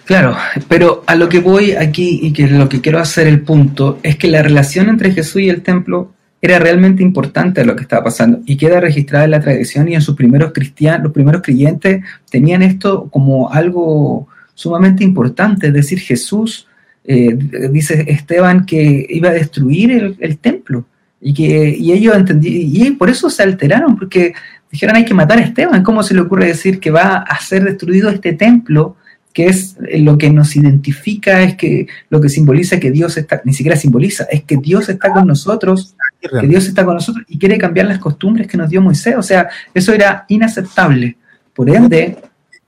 [0.04, 0.36] Claro,
[0.68, 4.14] pero a lo que voy aquí y que lo que quiero hacer el punto es
[4.14, 8.38] que la relación entre Jesús y el templo era realmente importante lo que estaba pasando
[8.46, 12.62] y queda registrada en la tradición y en sus primeros cristianos, los primeros creyentes tenían
[12.62, 16.68] esto como algo sumamente importante, es decir, Jesús
[17.04, 17.36] eh,
[17.68, 20.84] dice Esteban que iba a destruir el, el templo
[21.20, 24.34] y que y ellos y por eso se alteraron porque
[24.72, 25.84] dijeron hay que matar a Esteban.
[25.84, 28.96] ¿Cómo se le ocurre decir que va a ser destruido este templo?
[29.32, 33.40] que es eh, lo que nos identifica, es que lo que simboliza que Dios está,
[33.44, 37.38] ni siquiera simboliza, es que Dios está con nosotros, que Dios está con nosotros y
[37.38, 39.14] quiere cambiar las costumbres que nos dio Moisés.
[39.16, 41.16] O sea, eso era inaceptable.
[41.54, 42.18] Por ende,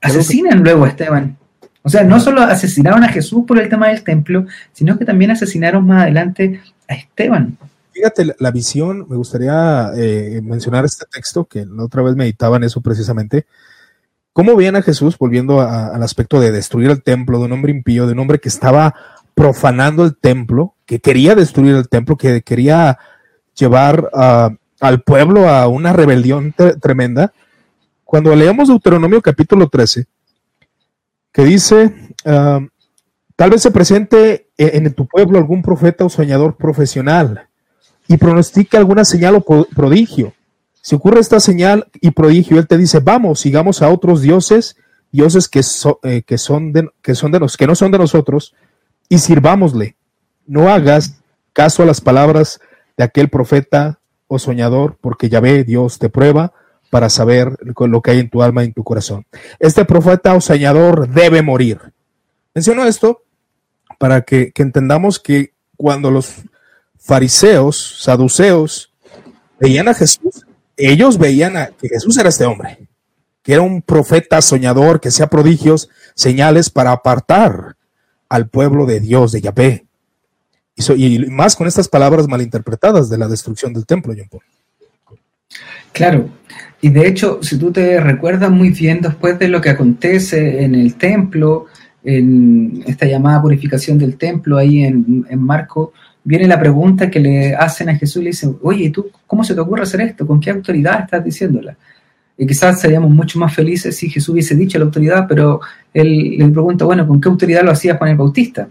[0.01, 1.37] asesinan luego a Esteban.
[1.81, 5.31] O sea, no solo asesinaron a Jesús por el tema del templo, sino que también
[5.31, 7.57] asesinaron más adelante a Esteban.
[7.95, 12.81] Fíjate, la, visión, me gustaría eh, mencionar este texto, que otra vez meditaba en eso
[12.81, 13.45] precisamente.
[14.33, 18.05] ¿Cómo veían a Jesús volviendo al aspecto de destruir el templo, de un hombre impío,
[18.05, 18.93] de un hombre que estaba
[19.33, 22.99] profanando el templo, que quería destruir el templo, que quería
[23.57, 24.09] llevar
[24.81, 27.31] al pueblo a una rebelión tremenda?
[28.03, 30.05] Cuando leemos Deuteronomio capítulo 13,
[31.31, 32.59] que dice, ah,
[33.37, 37.44] tal vez se presente en tu pueblo algún profeta o soñador profesional
[38.07, 40.33] y pronostica alguna señal o prodigio.
[40.81, 44.77] Si ocurre esta señal y prodigio, él te dice, vamos, sigamos a otros dioses,
[45.11, 45.61] dioses que,
[46.03, 48.53] eh, que, son de, que, son de nos, que no son de nosotros,
[49.09, 49.95] y sirvámosle.
[50.45, 51.19] No hagas
[51.53, 52.59] caso a las palabras
[52.97, 56.53] de aquel profeta o soñador, porque ya ve, Dios te prueba
[56.91, 59.25] para saber lo que hay en tu alma y en tu corazón.
[59.59, 61.79] Este profeta o soñador debe morir.
[62.53, 63.23] Menciono esto
[63.97, 66.43] para que entendamos que cuando los
[67.05, 68.91] fariseos, saduceos,
[69.59, 70.45] veían a Jesús,
[70.75, 72.79] ellos veían a, que Jesús era este hombre,
[73.43, 77.75] que era un profeta soñador, que hacía prodigios, señales para apartar
[78.27, 79.85] al pueblo de Dios, de Yahvé.
[80.75, 84.43] Y, más con estas palabras malinterpretadas de la destrucción del templo, John Paul.
[85.93, 86.29] Claro,
[86.81, 90.73] y de hecho, si tú te recuerdas muy bien después de lo que acontece en
[90.73, 91.67] el templo,
[92.03, 95.93] en esta llamada purificación del templo ahí en, en Marco,
[96.25, 99.53] viene la pregunta que le hacen a Jesús y le dicen, oye, ¿tú cómo se
[99.53, 100.27] te ocurre hacer esto?
[100.27, 101.77] ¿Con qué autoridad estás diciéndola?
[102.37, 105.61] Y quizás seríamos mucho más felices si Jesús hubiese dicho la autoridad, pero
[105.93, 108.67] él le pregunta, bueno, ¿con qué autoridad lo hacía Juan el Bautista?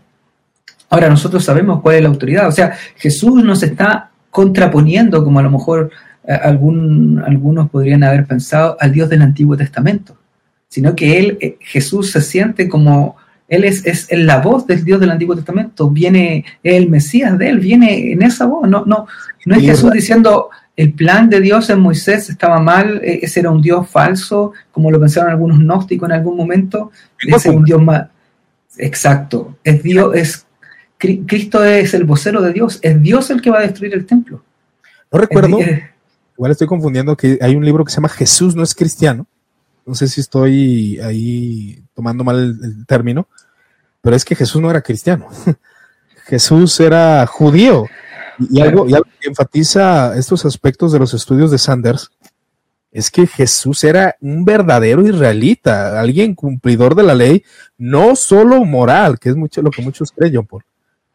[0.90, 2.48] Ahora nosotros sabemos cuál es la autoridad.
[2.48, 5.90] O sea, Jesús nos está contraponiendo, como a lo mejor
[6.26, 10.16] eh, algún, algunos podrían haber pensado, al Dios del Antiguo Testamento,
[10.68, 13.16] sino que él, eh, Jesús se siente como
[13.54, 17.60] él es, es, la voz del Dios del Antiguo Testamento, viene el Mesías de él,
[17.60, 18.68] viene en esa voz.
[18.68, 19.06] No, no,
[19.46, 23.50] no es Jesús diciendo el plan de Dios en Moisés estaba mal, e, ese era
[23.50, 27.82] un Dios falso, como lo pensaron algunos gnósticos en algún momento, ese es un Dios
[27.82, 28.08] más.
[28.76, 30.46] Exacto, es Dios, es
[30.98, 34.42] Cristo es el vocero de Dios, es Dios el que va a destruir el templo.
[35.12, 35.58] No recuerdo,
[36.36, 39.26] igual estoy confundiendo que hay un libro que se llama Jesús no es cristiano,
[39.86, 43.28] no sé si estoy ahí tomando mal el, término,
[44.04, 45.28] pero es que Jesús no era cristiano.
[46.26, 47.86] Jesús era judío.
[48.50, 52.10] Y algo, y algo que enfatiza estos aspectos de los estudios de Sanders
[52.92, 57.42] es que Jesús era un verdadero israelita, alguien cumplidor de la ley,
[57.78, 60.46] no solo moral, que es mucho lo que muchos creen,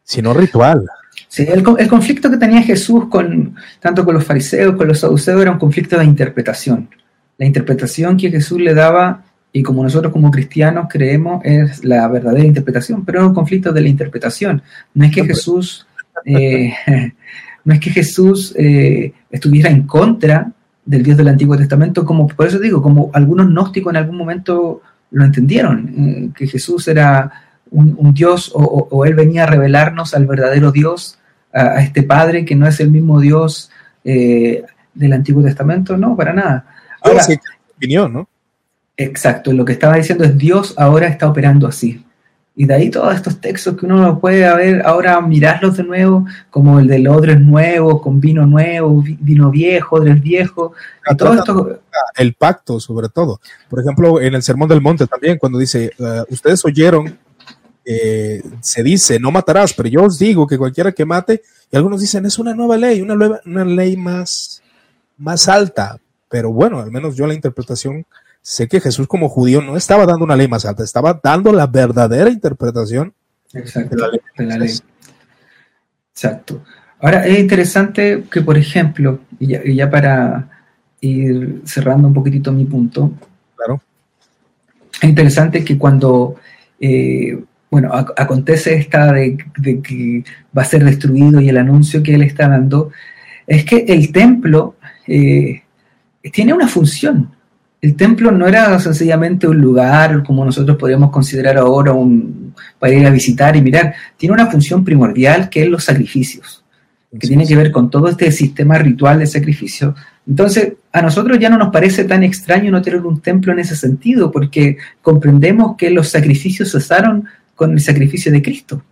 [0.02, 0.86] sino ritual.
[1.28, 5.40] Sí, el, el, conflicto que tenía Jesús con tanto con los fariseos, con los saduceos,
[5.40, 6.88] era un conflicto de interpretación
[7.40, 12.44] la interpretación que Jesús le daba y como nosotros como cristianos creemos es la verdadera
[12.44, 14.62] interpretación, pero es un conflicto de la interpretación.
[14.94, 15.86] No es que Jesús,
[16.24, 16.72] eh,
[17.64, 20.52] no es que Jesús eh, estuviera en contra
[20.84, 24.82] del Dios del Antiguo Testamento, como por eso digo, como algunos gnósticos en algún momento
[25.10, 27.32] lo entendieron, eh, que Jesús era
[27.70, 31.18] un, Dios o, él venía a revelarnos al verdadero Dios,
[31.52, 33.70] a, este Padre que no es el mismo Dios
[34.02, 36.66] del Antiguo Testamento, no, para nada.
[37.02, 37.22] Ahora,
[37.76, 38.29] opinión, ¿no?
[39.00, 42.04] Exacto, lo que estaba diciendo es Dios ahora está operando así.
[42.54, 46.78] Y de ahí todos estos textos que uno puede ver, ahora mirarlos de nuevo, como
[46.78, 50.74] el del odres nuevo, con vino nuevo, vino viejo, odres viejo.
[51.10, 51.80] Y todo esto...
[52.14, 53.40] El pacto, sobre todo.
[53.70, 57.18] Por ejemplo, en el Sermón del Monte también, cuando dice, uh, ustedes oyeron,
[57.86, 61.40] eh, se dice, no matarás, pero yo os digo que cualquiera que mate,
[61.72, 64.60] y algunos dicen, es una nueva ley, una, nueva, una ley más,
[65.16, 65.96] más alta.
[66.28, 68.04] Pero bueno, al menos yo la interpretación
[68.42, 71.66] sé que Jesús como judío no estaba dando una ley más alta, estaba dando la
[71.66, 73.14] verdadera interpretación
[73.52, 73.96] Exacto,
[74.36, 74.70] de la ley.
[76.12, 76.62] Exacto.
[77.00, 80.48] Ahora es interesante que, por ejemplo, y ya, para
[81.00, 83.12] ir cerrando un poquitito mi punto,
[83.56, 83.80] claro.
[85.00, 86.36] es interesante que cuando,
[86.78, 89.38] eh, bueno, acontece esta de,
[89.82, 90.24] que
[90.56, 92.90] va a ser destruido y el anuncio que él está dando,
[93.46, 94.76] es que el templo
[95.06, 95.62] eh,
[96.32, 97.30] tiene una función
[97.82, 103.06] el templo no era sencillamente un lugar como nosotros podríamos considerar ahora un, para ir
[103.06, 103.94] a visitar y mirar.
[104.16, 106.62] Tiene una función primordial que es los sacrificios,
[107.18, 109.94] que tiene que ver con todo este sistema ritual de sacrificio.
[110.26, 113.74] Entonces, a nosotros ya no nos parece tan extraño no tener un templo en ese
[113.74, 117.24] sentido, porque comprendemos que los sacrificios cesaron
[117.54, 118.84] con el sacrificio de Cristo.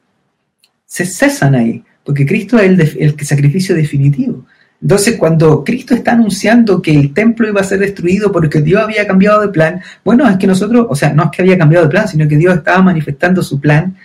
[0.86, 4.46] Se cesan ahí, porque Cristo es el, el sacrificio definitivo.
[4.80, 9.06] Entonces, cuando Cristo está anunciando que el templo iba a ser destruido porque Dios había
[9.06, 11.90] cambiado de plan, bueno, es que nosotros, o sea, no es que había cambiado de
[11.90, 13.96] plan, sino que Dios estaba manifestando su plan,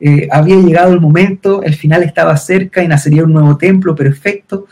[0.00, 4.66] eh, había llegado el momento, el final estaba cerca y nacería un nuevo templo perfecto.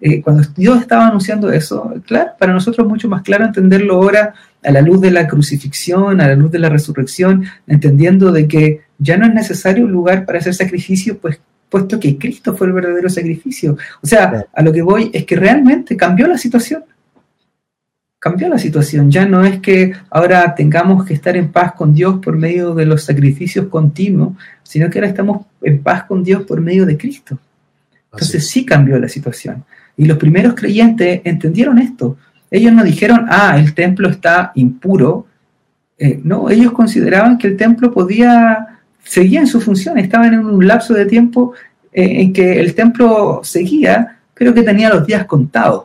[0.00, 4.32] Eh, cuando Dios estaba anunciando eso, claro, para nosotros es mucho más claro entenderlo ahora
[4.62, 8.80] a la luz de la crucifixión, a la luz de la resurrección, entendiendo de que
[8.98, 11.40] ya no es necesario un lugar para hacer sacrificio, pues
[11.70, 13.78] puesto que Cristo fue el verdadero sacrificio.
[14.02, 16.84] O sea, a lo que voy es que realmente cambió la situación.
[18.18, 19.10] Cambió la situación.
[19.10, 22.84] Ya no es que ahora tengamos que estar en paz con Dios por medio de
[22.84, 27.38] los sacrificios continuos, sino que ahora estamos en paz con Dios por medio de Cristo.
[28.12, 29.64] Entonces sí cambió la situación.
[29.96, 32.18] Y los primeros creyentes entendieron esto.
[32.50, 35.26] Ellos no dijeron, ah, el templo está impuro.
[35.96, 38.69] Eh, no, ellos consideraban que el templo podía
[39.04, 41.54] seguía en su función, estaban en un lapso de tiempo
[41.92, 45.84] eh, en que el templo seguía, pero que tenía los días contados.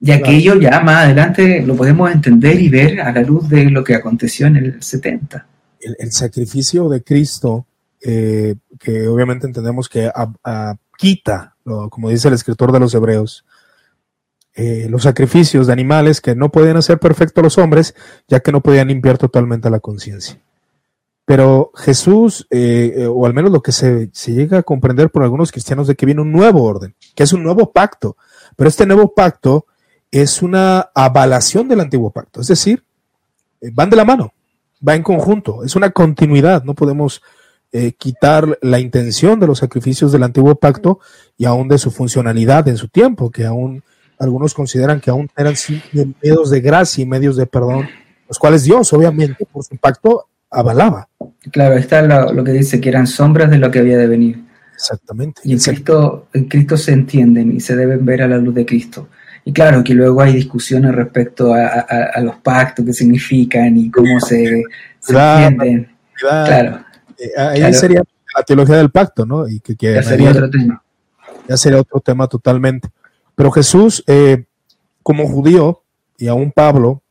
[0.00, 3.82] Y aquello ya más adelante lo podemos entender y ver a la luz de lo
[3.82, 5.46] que aconteció en el 70.
[5.80, 7.66] El, sacrificio de Cristo,
[8.02, 10.10] eh, que obviamente entendemos que
[10.98, 13.46] quita, como dice el escritor de los Hebreos,
[14.56, 17.94] eh, los sacrificios de animales que no podían hacer perfecto los hombres,
[18.28, 20.38] ya que no podían limpiar totalmente la conciencia.
[21.24, 25.52] Pero Jesús, eh, eh, o al menos lo que se, llega a comprender por algunos
[25.52, 28.16] cristianos, de que viene un nuevo orden, que es un nuevo pacto.
[28.56, 29.66] Pero este nuevo pacto
[30.10, 32.42] es una avalación del antiguo pacto.
[32.42, 32.84] Es decir,
[33.60, 34.34] eh, van de la mano,
[34.86, 36.64] va en conjunto, es una continuidad.
[36.64, 37.22] No podemos
[37.98, 41.00] quitar la intención de los sacrificios del antiguo pacto
[41.36, 43.82] y aún de su funcionalidad en su tiempo, que aún
[44.16, 45.54] algunos consideran que aún eran
[46.22, 47.88] medios de gracia y medios de perdón,
[48.28, 51.08] los cuales Dios, obviamente, por su pacto, avalaba.
[51.50, 54.44] Claro, está lo, que dice que eran sombras de lo que había de venir.
[54.74, 55.42] Exactamente.
[55.44, 58.66] Y en Cristo, en Cristo se entienden y se deben ver a la luz de
[58.66, 59.08] Cristo.
[59.44, 64.64] Y claro que luego hay discusiones respecto a, los pactos, qué significan y cómo se,
[65.06, 65.88] entienden.
[66.14, 66.80] Claro.
[67.18, 68.02] Eh, ahí sería
[68.34, 69.46] la teología del pacto, ¿no?
[69.46, 70.82] Y que, ya sería otro tema.
[71.46, 72.88] Ya sería otro tema totalmente.
[73.34, 74.44] Pero Jesús, eh,
[75.02, 75.82] como judío,
[76.16, 77.02] y aún Pablo,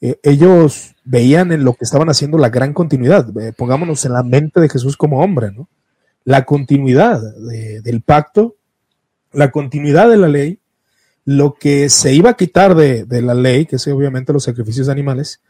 [0.00, 3.28] eh, ellos veían en lo que estaban haciendo la gran continuidad.
[3.38, 5.68] Eh, pongámonos en la mente de Jesús como hombre, ¿no?
[6.24, 8.56] La continuidad del pacto,
[9.32, 10.60] la continuidad de la ley,
[11.24, 14.92] lo que se iba a quitar de, la ley, que es obviamente los sacrificios de
[14.92, 15.40] animales,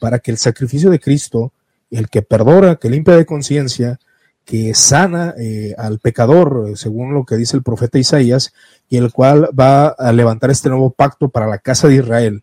[0.00, 1.52] para que el sacrificio de Cristo,
[1.90, 3.98] el que perdona, que limpia de conciencia,
[4.44, 8.52] que sana eh, al pecador, según lo que dice el profeta Isaías,
[8.88, 12.42] y el cual va a levantar este nuevo pacto para la casa de Israel,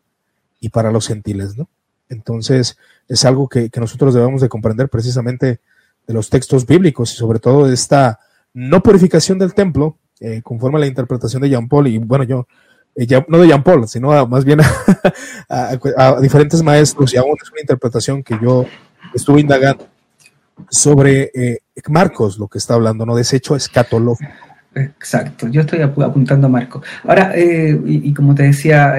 [0.66, 1.70] y para los gentiles, ¿no?
[2.10, 2.76] Entonces,
[3.08, 5.60] es algo que, nosotros debemos de comprender precisamente
[6.08, 8.20] de los textos bíblicos y sobre todo de esta
[8.52, 12.48] no purificación del templo, eh, conforme a la interpretación de Jean Paul, y bueno, yo,
[12.96, 14.60] eh, no de Jean Paul, sino más bien
[15.50, 18.66] a, diferentes maestros, y aún es una interpretación que yo
[19.14, 19.88] estuve indagando
[20.72, 21.60] sobre eh,
[21.90, 23.16] Marcos, lo que está hablando, ¿no?
[23.16, 24.32] Desecho escatológico.
[24.74, 26.84] Exacto, yo estoy apuntando a Marcos.
[27.04, 28.96] Ahora, y, como te decía,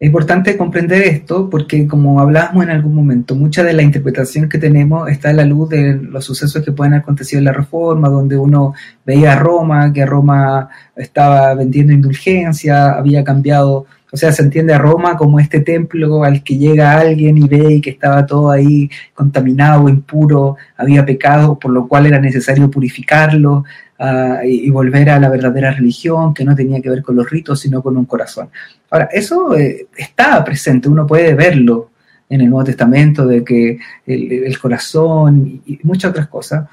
[0.00, 4.58] es importante comprender esto porque, como hablábamos en algún momento, mucha de la interpretación que
[4.58, 8.08] tenemos está a la luz de los sucesos que pueden haber acontecido en la Reforma,
[8.08, 8.74] donde uno
[9.06, 14.78] veía a Roma, que Roma estaba vendiendo indulgencia, había cambiado O sea, se entiende a
[14.78, 19.88] Roma como este templo al que llega alguien y ve que estaba todo ahí contaminado,
[19.88, 23.64] impuro, había pecado, por lo cual era necesario purificarlo
[23.98, 27.28] uh, y, y, volver a la verdadera religión, que no tenía que ver con los
[27.28, 28.48] ritos, sino con un corazón.
[28.90, 31.90] Ahora, eso eh, está presente, uno puede verlo
[32.28, 36.64] en el Nuevo Testamento, de que el, el corazón y, y muchas otras cosas.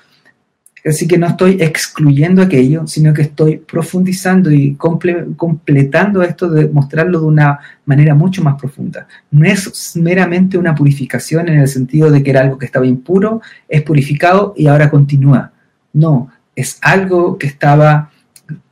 [0.84, 6.70] Así que no estoy excluyendo aquello, sino que estoy profundizando y comple completando esto de
[6.70, 9.08] mostrarlo de una manera mucho más profunda.
[9.30, 13.42] No es meramente una purificación en el sentido de que era algo que estaba impuro,
[13.70, 15.52] es purificado y ahora continúa.
[15.94, 16.30] No,
[16.62, 18.12] es algo que estaba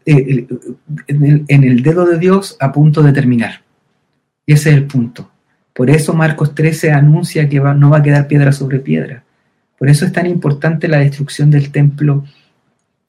[0.06, 0.48] eh,
[1.08, 3.62] en, el, dedo de Dios a punto de terminar.
[4.46, 5.30] Y ese es el punto.
[5.74, 9.24] Por eso Marcos 13 anuncia que no va a quedar piedra sobre piedra
[9.80, 12.26] por eso es tan importante la destrucción del templo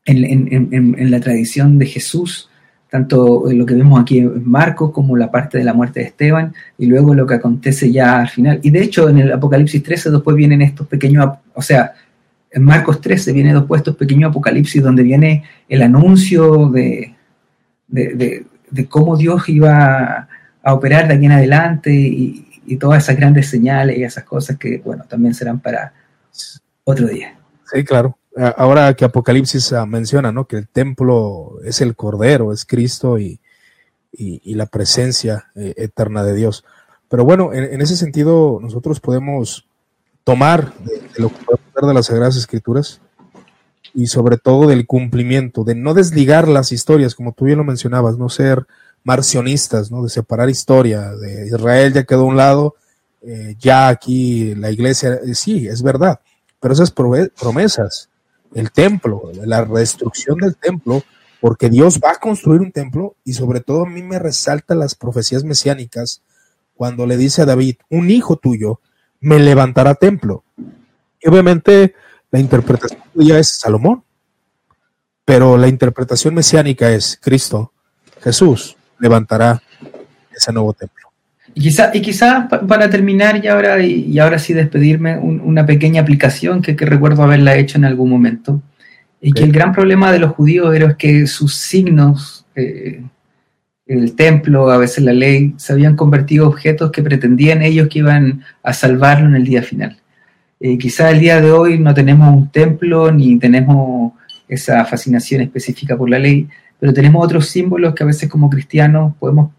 [0.04, 2.48] en, en, en, en, la tradición de Jesús,
[2.88, 6.54] tanto lo que vemos aquí en Marcos como la parte de la muerte de Esteban
[6.78, 8.60] y luego lo que acontece ya al final.
[8.62, 11.92] Y de hecho en el Apocalipsis 13 después vienen estos pequeños, o sea,
[12.51, 17.14] en Marcos 13 viene después estos pequeños apocalipsis donde viene el anuncio de,
[17.88, 20.28] de, de, cómo Dios iba
[20.62, 24.57] a operar de aquí en adelante y, y todas esas grandes señales y esas cosas
[24.57, 25.92] que, bueno, también serán para
[26.84, 27.36] otro día.
[27.72, 28.16] Sí, claro.
[28.57, 30.46] Ahora que Apocalipsis menciona, ¿no?
[30.46, 33.40] Que el templo es el Cordero, es Cristo y,
[34.12, 36.64] y, la presencia eh, eterna de Dios.
[37.09, 39.66] Pero bueno, en, en, ese sentido, nosotros podemos
[40.24, 43.00] tomar de, lo que podemos de las Sagradas Escrituras
[43.94, 48.18] y sobre todo del cumplimiento, de no desligar las historias, como tú bien lo mencionabas,
[48.18, 48.66] no ser
[49.02, 50.02] marcionistas, ¿no?
[50.02, 52.76] De separar historia, de Israel ya quedó a un lado,
[53.22, 56.20] eh, ya aquí la iglesia, eh, sí, es verdad,
[56.60, 58.08] pero esas promesas,
[58.54, 61.02] el templo, la destrucción del templo,
[61.40, 64.94] porque Dios va a construir un templo y sobre todo a mí me resalta las
[64.94, 66.22] profecías mesiánicas
[66.76, 68.80] cuando le dice a David, un hijo tuyo
[69.20, 70.44] me levantará templo.
[71.20, 71.94] Y obviamente
[72.30, 74.02] la interpretación ya es Salomón,
[75.24, 77.72] pero la interpretación mesiánica es Cristo,
[78.22, 79.62] Jesús, levantará
[80.34, 81.08] ese nuevo templo.
[81.54, 86.00] Y quizás y quizá para terminar y ahora, y ahora sí despedirme, un, una pequeña
[86.02, 88.62] aplicación que, que, recuerdo haberla hecho en algún momento,
[89.20, 93.02] y que el gran problema de los judíos era que sus signos, eh,
[93.91, 98.45] el templo, a veces la ley, se habían convertido objetos que pretendían ellos que iban
[98.62, 99.97] a salvarlo en el día final.
[100.61, 104.12] Eh, quizá el día de hoy no tenemos un templo ni tenemos
[104.47, 106.47] esa fascinación específica por la ley,
[106.78, 109.51] pero tenemos otros símbolos que a veces como cristianos podemos,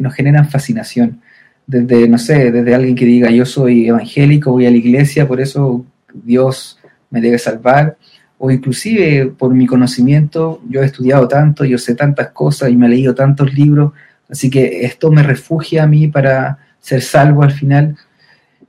[0.00, 1.20] nos generan fascinación.
[1.66, 5.40] Desde, no sé, desde alguien que diga yo soy evangélico, voy a la iglesia, por
[5.40, 6.78] eso Dios
[7.10, 7.96] me debe salvar,
[8.38, 12.86] o inclusive por mi conocimiento, yo he estudiado tanto, yo sé tantas cosas y me
[12.86, 13.92] he leído tantos libros,
[14.28, 17.96] así que esto me refugia a mí para ser salvo al final.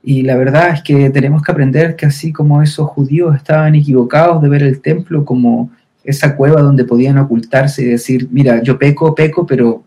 [0.02, 4.40] Y la verdad es que tenemos que aprender que así como esos judíos estaban equivocados
[4.40, 5.70] de ver el templo como
[6.04, 9.82] esa cueva donde podían ocultarse y decir, mira, yo peco, peco, pero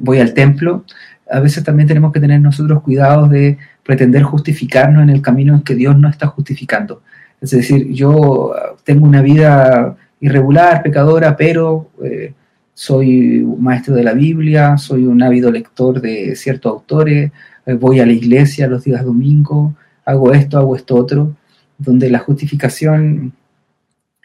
[0.00, 0.84] voy al templo,
[1.30, 5.62] a veces también tenemos que tener nosotros cuidados de pretender justificarnos en el camino en
[5.62, 7.02] que Dios no está justificando.
[7.42, 8.52] Es decir, yo
[8.84, 12.32] tengo una vida irregular, pecadora, pero eh,
[12.72, 17.32] soy maestro de la Biblia, soy un ávido lector de ciertos autores,
[17.66, 19.74] eh, voy a la iglesia los días domingos,
[20.04, 21.34] hago esto, hago esto otro,
[21.78, 23.32] donde la justificación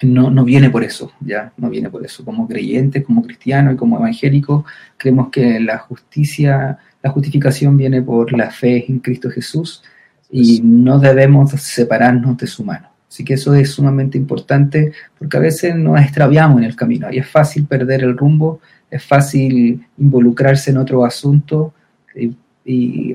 [0.03, 2.24] no, no, viene por eso, ya, no viene por eso.
[2.24, 4.63] Como creyentes, como cristianos y como evangélicos,
[4.95, 9.82] creemos que la justicia, la justificación viene por la fe en Cristo Jesús
[10.30, 12.97] y no debemos separarnos de su mano.
[13.10, 17.20] Así que eso es sumamente importante porque a veces nos extraviamos en el camino y
[17.20, 18.60] es fácil perder el rumbo,
[18.91, 21.74] es fácil involucrarse en otro asunto
[22.14, 22.36] y,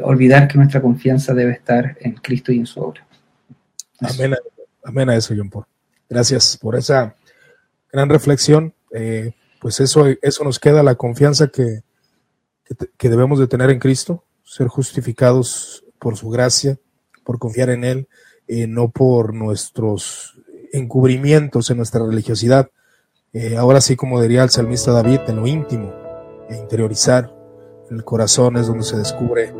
[0.00, 3.06] olvidar que nuestra confianza debe estar en Cristo y en su obra.
[4.00, 4.34] Amén,
[4.82, 5.66] amén a eso, John Paul.
[6.08, 7.14] Gracias por esa
[7.92, 8.72] gran reflexión.
[8.94, 11.82] Eh, pues eso, eso nos queda la confianza que,
[12.64, 16.78] que, que, debemos de tener en Cristo, ser justificados por su gracia,
[17.22, 18.08] por confiar en Él,
[18.52, 20.38] eh, no por nuestros
[20.74, 22.68] encubrimientos en nuestra religiosidad.
[23.32, 25.90] Eh, ahora sí, como diría el salmista David, en lo íntimo,
[26.50, 27.34] e interiorizar,
[27.90, 29.54] el corazón es donde se descubre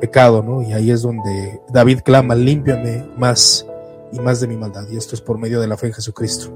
[0.00, 0.62] pecado, ¿no?
[0.62, 3.66] Y ahí es donde David clama, límpiame más
[4.12, 4.86] y más de mi maldad.
[4.90, 6.50] Y esto es por medio de la fe en Jesucristo.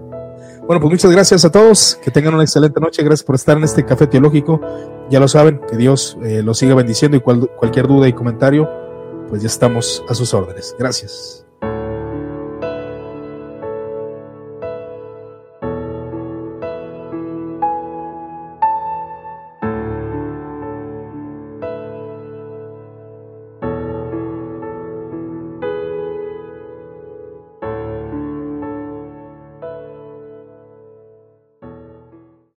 [0.66, 1.98] Bueno, pues muchas gracias a todos.
[2.02, 3.02] Que tengan una excelente noche.
[3.02, 4.60] Gracias por estar en este café teológico.
[5.10, 8.68] Ya lo saben, que Dios eh, los siga bendiciendo y cual, cualquier duda y comentario,
[9.28, 10.74] pues ya estamos a sus órdenes.
[10.78, 11.39] Gracias.